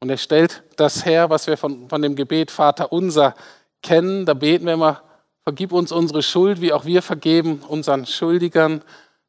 Und 0.00 0.10
er 0.10 0.16
stellt 0.16 0.62
das 0.76 1.04
her, 1.04 1.30
was 1.30 1.46
wir 1.46 1.56
von, 1.56 1.88
von 1.88 2.02
dem 2.02 2.14
Gebet 2.14 2.50
Vater 2.50 2.92
unser 2.92 3.34
kennen. 3.82 4.26
Da 4.26 4.34
beten 4.34 4.66
wir 4.66 4.74
immer, 4.74 5.02
vergib 5.48 5.72
uns 5.72 5.92
unsere 5.92 6.22
Schuld, 6.22 6.60
wie 6.60 6.74
auch 6.74 6.84
wir 6.84 7.00
vergeben 7.00 7.62
unseren 7.66 8.04
Schuldigern. 8.04 8.82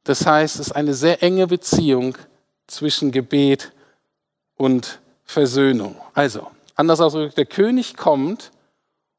Das 0.03 0.25
heißt, 0.25 0.55
es 0.55 0.67
ist 0.67 0.71
eine 0.73 0.93
sehr 0.93 1.23
enge 1.23 1.47
Beziehung 1.47 2.17
zwischen 2.67 3.13
Gebet 3.13 3.71
und 4.57 4.99
Versöhnung. 5.23 5.95
Also, 6.13 6.45
anders 6.75 6.99
ausgedrückt, 6.99 7.37
der 7.37 7.45
König 7.45 7.95
kommt 7.95 8.51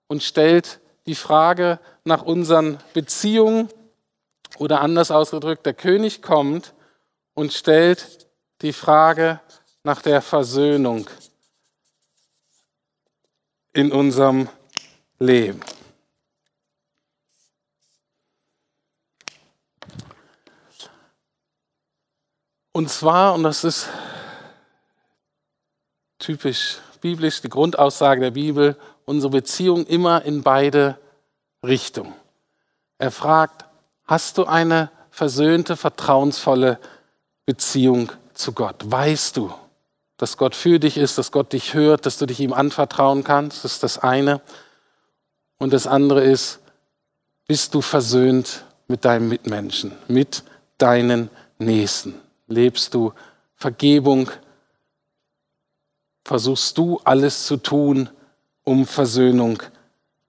und 0.08 0.22
stellt 0.22 0.78
die 1.06 1.14
Frage 1.14 1.80
nach 2.04 2.20
unseren 2.20 2.76
Beziehungen 2.92 3.70
oder 4.58 4.82
anders 4.82 5.10
ausgedrückt, 5.10 5.64
der 5.64 5.72
König 5.72 6.20
kommt 6.20 6.74
und 7.32 7.54
stellt 7.54 8.28
die 8.60 8.74
Frage 8.74 9.40
nach 9.84 10.02
der 10.02 10.20
Versöhnung 10.20 11.08
in 13.72 13.90
unserem 13.90 14.50
Leben. 15.18 15.62
Und 22.72 22.88
zwar, 22.88 23.35
und 23.35 23.42
das 23.42 23.64
ist 23.64 23.88
typisch 26.18 26.78
biblisch, 27.00 27.40
die 27.40 27.48
Grundaussage 27.48 28.20
der 28.20 28.30
Bibel, 28.30 28.76
unsere 29.06 29.30
Beziehung 29.30 29.87
immer 29.87 30.22
in 30.22 30.42
beide 30.42 30.98
Richtungen. 31.64 32.14
Er 32.98 33.11
fragt, 33.11 33.64
hast 34.04 34.38
du 34.38 34.44
eine 34.44 34.90
versöhnte, 35.11 35.76
vertrauensvolle 35.76 36.78
Beziehung 37.46 38.12
zu 38.35 38.52
Gott? 38.52 38.76
Weißt 38.85 39.37
du, 39.37 39.52
dass 40.16 40.37
Gott 40.37 40.54
für 40.54 40.78
dich 40.78 40.96
ist, 40.96 41.18
dass 41.18 41.33
Gott 41.33 41.52
dich 41.52 41.74
hört, 41.74 42.06
dass 42.06 42.18
du 42.18 42.26
dich 42.26 42.40
ihm 42.40 42.52
anvertrauen 42.52 43.24
kannst? 43.24 43.64
Das 43.64 43.72
ist 43.72 43.83
das 43.83 43.98
eine. 43.98 44.40
Und 45.59 45.72
das 45.72 45.87
andere 45.87 46.22
ist, 46.22 46.61
bist 47.48 47.74
du 47.74 47.80
versöhnt 47.80 48.64
mit 48.87 49.04
deinem 49.04 49.28
Mitmenschen, 49.28 49.92
mit 50.09 50.44
deinen 50.78 51.30
Nächsten? 51.59 52.20
Lebst 52.50 52.94
du 52.94 53.12
Vergebung? 53.54 54.28
Versuchst 56.24 56.76
du 56.76 57.00
alles 57.04 57.46
zu 57.46 57.56
tun, 57.56 58.10
um 58.64 58.86
Versöhnung 58.86 59.62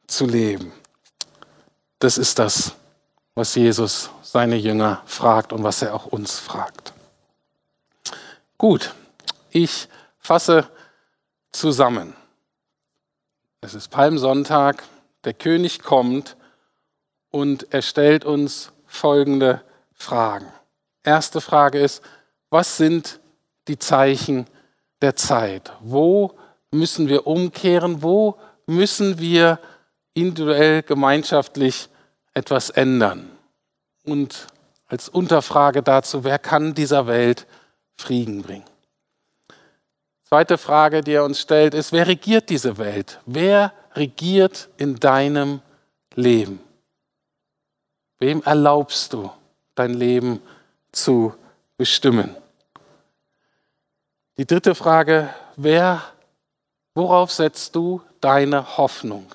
zu 0.05 0.27
leben? 0.27 0.71
Das 1.97 2.19
ist 2.19 2.37
das, 2.37 2.75
was 3.33 3.55
Jesus 3.55 4.11
seine 4.21 4.55
Jünger 4.55 5.01
fragt 5.05 5.51
und 5.51 5.63
was 5.63 5.81
er 5.81 5.95
auch 5.95 6.05
uns 6.05 6.37
fragt. 6.37 6.93
Gut, 8.59 8.93
ich 9.49 9.87
fasse 10.19 10.69
zusammen. 11.51 12.15
Es 13.61 13.73
ist 13.73 13.89
Palmsonntag, 13.89 14.83
der 15.23 15.33
König 15.33 15.81
kommt 15.81 16.37
und 17.31 17.73
er 17.73 17.81
stellt 17.81 18.25
uns 18.25 18.71
folgende 18.85 19.61
Fragen. 19.93 20.51
Erste 21.03 21.41
Frage 21.41 21.79
ist, 21.79 22.03
was 22.49 22.77
sind 22.77 23.19
die 23.67 23.79
Zeichen 23.79 24.45
der 25.01 25.15
Zeit? 25.15 25.71
Wo 25.81 26.35
müssen 26.71 27.07
wir 27.07 27.27
umkehren? 27.27 28.03
Wo 28.03 28.37
müssen 28.65 29.19
wir 29.19 29.59
individuell, 30.13 30.83
gemeinschaftlich 30.83 31.89
etwas 32.33 32.69
ändern? 32.69 33.29
Und 34.03 34.47
als 34.87 35.09
Unterfrage 35.09 35.81
dazu, 35.81 36.23
wer 36.23 36.37
kann 36.37 36.73
dieser 36.73 37.07
Welt 37.07 37.47
Frieden 37.95 38.41
bringen? 38.41 38.65
Zweite 40.23 40.57
Frage, 40.57 41.01
die 41.01 41.13
er 41.13 41.25
uns 41.25 41.41
stellt, 41.41 41.73
ist, 41.73 41.91
wer 41.91 42.07
regiert 42.07 42.49
diese 42.49 42.77
Welt? 42.77 43.19
Wer 43.25 43.73
regiert 43.95 44.69
in 44.77 44.95
deinem 44.97 45.61
Leben? 46.15 46.59
Wem 48.19 48.41
erlaubst 48.43 49.13
du, 49.13 49.29
dein 49.75 49.93
Leben 49.93 50.41
zu 50.91 51.33
bestimmen? 51.77 52.35
Die 54.37 54.45
dritte 54.45 54.75
Frage, 54.75 55.29
wer, 55.55 56.01
worauf 56.95 57.31
setzt 57.31 57.75
du 57.75 58.01
deine 58.21 58.77
Hoffnung? 58.77 59.27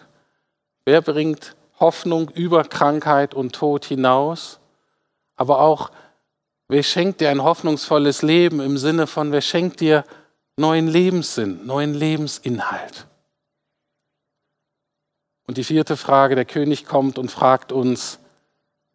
Wer 0.85 1.03
bringt 1.03 1.55
Hoffnung 1.79 2.31
über 2.31 2.65
Krankheit 2.65 3.35
und 3.35 3.55
Tod 3.55 3.85
hinaus? 3.85 4.59
Aber 5.37 5.61
auch, 5.61 5.91
wer 6.69 6.83
schenkt 6.83 7.21
dir 7.21 7.31
ein 7.31 7.43
hoffnungsvolles 7.43 8.23
Leben 8.23 8.61
im 8.61 8.79
Sinne 8.79 9.07
von, 9.07 9.33
wer 9.33 9.43
schenkt 9.43 9.81
dir 9.81 10.05
neuen 10.57 10.89
Lebenssinn, 10.89 11.67
neuen 11.67 11.95
Lebensinhalt. 11.95 13.07
Und 15.47 15.59
die 15.59 15.65
vierte 15.65 15.97
Frage, 15.97 16.35
der 16.35 16.47
König 16.47 16.87
kommt 16.87 17.19
und 17.19 17.31
fragt 17.31 17.71
uns, 17.71 18.19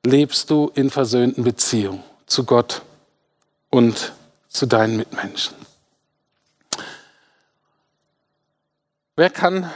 lebst 0.05 0.49
du 0.49 0.71
in 0.73 0.89
versöhnten 0.89 1.43
Beziehungen 1.43 2.03
zu 2.31 2.45
Gott 2.45 2.81
und 3.69 4.13
zu 4.47 4.65
deinen 4.65 4.95
Mitmenschen? 4.95 5.53
Wer 9.17 9.29
kann 9.29 9.69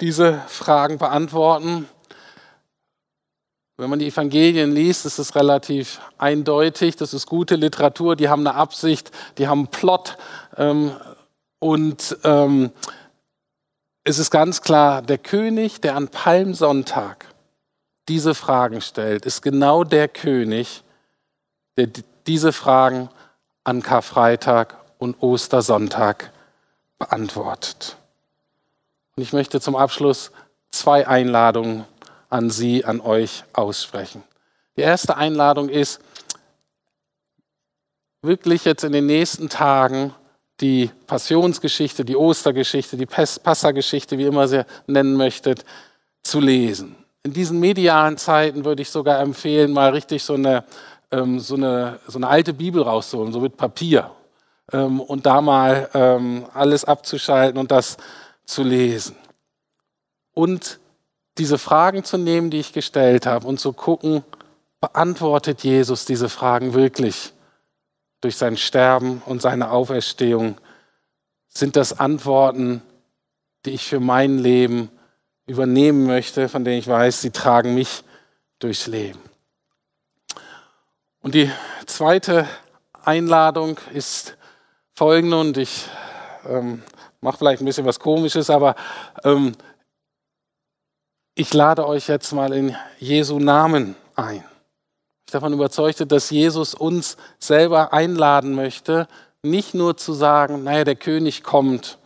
diese 0.00 0.40
Fragen 0.46 0.98
beantworten? 0.98 1.88
Wenn 3.76 3.90
man 3.90 3.98
die 3.98 4.06
Evangelien 4.06 4.72
liest, 4.72 5.04
ist 5.04 5.18
es 5.18 5.34
relativ 5.34 6.00
eindeutig. 6.16 6.94
Das 6.94 7.12
ist 7.12 7.26
gute 7.26 7.56
Literatur, 7.56 8.14
die 8.14 8.28
haben 8.28 8.46
eine 8.46 8.54
Absicht, 8.54 9.10
die 9.38 9.48
haben 9.48 9.60
einen 9.60 9.68
Plot. 9.68 10.16
Ähm, 10.56 10.94
und 11.58 12.16
ähm, 12.22 12.70
es 14.04 14.18
ist 14.20 14.30
ganz 14.30 14.62
klar, 14.62 15.02
der 15.02 15.18
König, 15.18 15.80
der 15.80 15.96
an 15.96 16.08
Palmsonntag 16.08 17.26
diese 18.08 18.34
Fragen 18.34 18.80
stellt, 18.80 19.26
ist 19.26 19.42
genau 19.42 19.82
der 19.82 20.06
König, 20.06 20.84
der 21.76 21.88
diese 22.26 22.52
Fragen 22.52 23.08
an 23.64 23.82
Karfreitag 23.82 24.76
und 24.98 25.22
Ostersonntag 25.22 26.32
beantwortet. 26.98 27.96
Und 29.16 29.22
ich 29.22 29.32
möchte 29.32 29.60
zum 29.60 29.76
Abschluss 29.76 30.30
zwei 30.70 31.06
Einladungen 31.06 31.84
an 32.28 32.50
Sie, 32.50 32.84
an 32.84 33.00
euch 33.00 33.44
aussprechen. 33.52 34.22
Die 34.76 34.82
erste 34.82 35.16
Einladung 35.16 35.68
ist, 35.68 36.00
wirklich 38.22 38.64
jetzt 38.64 38.84
in 38.84 38.92
den 38.92 39.06
nächsten 39.06 39.48
Tagen 39.48 40.14
die 40.60 40.90
Passionsgeschichte, 41.06 42.04
die 42.04 42.16
Ostergeschichte, 42.16 42.96
die 42.96 43.06
Passageschichte, 43.06 44.18
wie 44.18 44.26
immer 44.26 44.50
ihr 44.50 44.66
nennen 44.86 45.14
möchtet, 45.16 45.64
zu 46.22 46.38
lesen. 46.38 46.96
In 47.22 47.32
diesen 47.32 47.60
medialen 47.60 48.18
Zeiten 48.18 48.64
würde 48.64 48.82
ich 48.82 48.90
sogar 48.90 49.20
empfehlen, 49.20 49.72
mal 49.72 49.90
richtig 49.90 50.22
so 50.22 50.34
eine, 50.34 50.64
ähm, 51.10 51.40
so 51.40 51.54
eine, 51.54 52.00
so 52.06 52.18
eine 52.18 52.28
alte 52.28 52.52
Bibel 52.52 52.82
rauszuholen, 52.82 53.32
so 53.32 53.40
mit 53.40 53.56
Papier. 53.56 54.10
Ähm, 54.72 55.00
und 55.00 55.26
da 55.26 55.40
mal 55.40 55.88
ähm, 55.94 56.46
alles 56.54 56.84
abzuschalten 56.84 57.58
und 57.58 57.70
das 57.70 57.96
zu 58.44 58.62
lesen. 58.62 59.16
Und 60.32 60.78
diese 61.38 61.58
Fragen 61.58 62.04
zu 62.04 62.18
nehmen, 62.18 62.50
die 62.50 62.60
ich 62.60 62.72
gestellt 62.72 63.26
habe, 63.26 63.46
und 63.46 63.60
zu 63.60 63.72
gucken, 63.72 64.24
beantwortet 64.80 65.62
Jesus 65.62 66.04
diese 66.04 66.28
Fragen 66.28 66.74
wirklich? 66.74 67.32
durch 68.20 68.36
sein 68.36 68.56
Sterben 68.56 69.22
und 69.26 69.42
seine 69.42 69.70
Auferstehung, 69.70 70.58
sind 71.48 71.76
das 71.76 71.98
Antworten, 71.98 72.82
die 73.64 73.70
ich 73.70 73.86
für 73.86 74.00
mein 74.00 74.38
Leben 74.38 74.90
übernehmen 75.46 76.06
möchte, 76.06 76.48
von 76.48 76.64
denen 76.64 76.78
ich 76.78 76.86
weiß, 76.86 77.20
sie 77.20 77.30
tragen 77.30 77.74
mich 77.74 78.04
durchs 78.60 78.86
Leben. 78.86 79.18
Und 81.22 81.34
die 81.34 81.50
zweite 81.86 82.48
Einladung 83.04 83.78
ist 83.92 84.36
folgende, 84.94 85.38
und 85.38 85.56
ich 85.56 85.86
ähm, 86.48 86.82
mache 87.20 87.38
vielleicht 87.38 87.62
ein 87.62 87.66
bisschen 87.66 87.86
was 87.86 88.00
Komisches, 88.00 88.50
aber 88.50 88.74
ähm, 89.24 89.52
ich 91.34 91.52
lade 91.54 91.86
euch 91.86 92.08
jetzt 92.08 92.32
mal 92.32 92.52
in 92.52 92.76
Jesu 92.98 93.38
Namen 93.38 93.96
ein 94.16 94.44
ich 95.30 95.32
davon 95.32 95.52
überzeugt, 95.52 96.10
dass 96.10 96.30
Jesus 96.30 96.74
uns 96.74 97.16
selber 97.38 97.92
einladen 97.92 98.52
möchte, 98.56 99.06
nicht 99.44 99.74
nur 99.74 99.96
zu 99.96 100.12
sagen, 100.12 100.64
naja, 100.64 100.82
der 100.82 100.96
König 100.96 101.44
kommt 101.44 101.98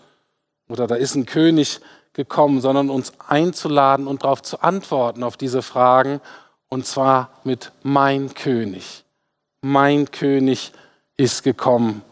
oder 0.68 0.86
da 0.86 0.96
ist 0.96 1.14
ein 1.14 1.24
König 1.24 1.80
gekommen, 2.12 2.60
sondern 2.60 2.90
uns 2.90 3.14
einzuladen 3.26 4.08
und 4.08 4.24
darauf 4.24 4.42
zu 4.42 4.60
antworten 4.60 5.22
auf 5.22 5.38
diese 5.38 5.62
Fragen 5.62 6.20
und 6.68 6.84
zwar 6.84 7.30
mit 7.44 7.72
mein 7.82 8.34
König. 8.34 9.03
Mein 9.66 10.10
König 10.10 10.72
ist 11.16 11.42
gekommen 11.42 12.02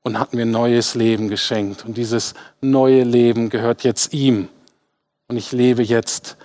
und 0.00 0.18
hat 0.18 0.32
mir 0.32 0.46
neues 0.46 0.94
Leben 0.94 1.28
geschenkt 1.28 1.84
und 1.84 1.98
dieses 1.98 2.32
neue 2.62 3.04
Leben 3.04 3.50
gehört 3.50 3.84
jetzt 3.84 4.14
ihm 4.14 4.48
und 5.28 5.36
ich 5.36 5.52
lebe 5.52 5.82
jetzt 5.82 6.38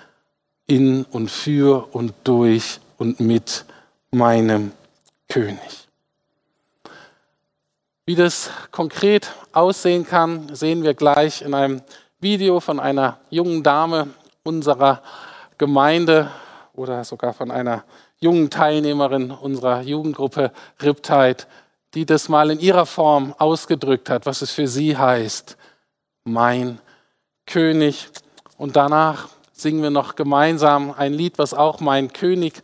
in 0.66 1.06
und 1.06 1.32
für 1.32 1.88
und 1.96 2.14
durch 2.26 2.82
und 2.98 3.22
mit 3.22 3.64
meinem 4.12 4.74
König. 5.30 5.88
Wie 8.06 8.16
das 8.16 8.50
konkret 8.72 9.32
aussehen 9.54 10.06
kann, 10.06 10.54
sehen 10.54 10.84
wir 10.84 10.94
gleich 10.94 11.42
in 11.42 11.54
einem 11.54 11.82
Video 12.20 12.60
von 12.60 12.82
einer 12.82 13.18
jungen 13.30 13.64
Dame 13.64 14.10
unserer 14.44 15.02
Gemeinde 15.58 16.30
oder 16.74 17.06
sogar 17.06 17.34
von 17.34 17.50
einer 17.50 17.86
jungen 18.20 18.50
Teilnehmerin 18.50 19.32
unserer 19.32 19.82
Jugendgruppe 19.82 20.52
Riptide, 20.82 21.46
die 21.94 22.06
das 22.06 22.30
mal 22.30 22.52
in 22.52 22.60
ihrer 22.60 22.86
Form 22.86 23.34
ausgedrückt 23.38 24.10
hat, 24.10 24.26
was 24.26 24.42
es 24.42 24.52
für 24.52 24.68
sie 24.68 24.98
heißt. 24.98 25.58
Mein 26.24 26.80
König. 27.46 28.10
Und 28.58 28.76
danach 28.76 29.30
singen 29.54 29.82
wir 29.82 29.90
noch 29.90 30.16
gemeinsam 30.16 30.92
ein 30.92 31.14
Lied, 31.14 31.38
was 31.38 31.54
auch 31.54 31.80
mein 31.80 32.12
König 32.14 32.62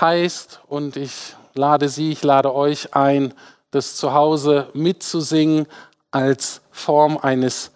heißt. 0.00 0.60
Und 0.68 0.96
ich 0.96 1.34
lade 1.54 1.88
Sie, 1.88 2.12
ich 2.12 2.22
lade 2.22 2.54
euch 2.54 2.94
ein, 2.94 3.34
das 3.70 3.96
zu 3.96 4.12
Hause 4.12 4.68
mitzusingen 4.74 5.66
als 6.10 6.60
Form 6.70 7.18
eines 7.18 7.72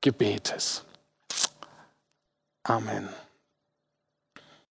Gebetes. 0.00 0.84
Amen. 2.64 3.08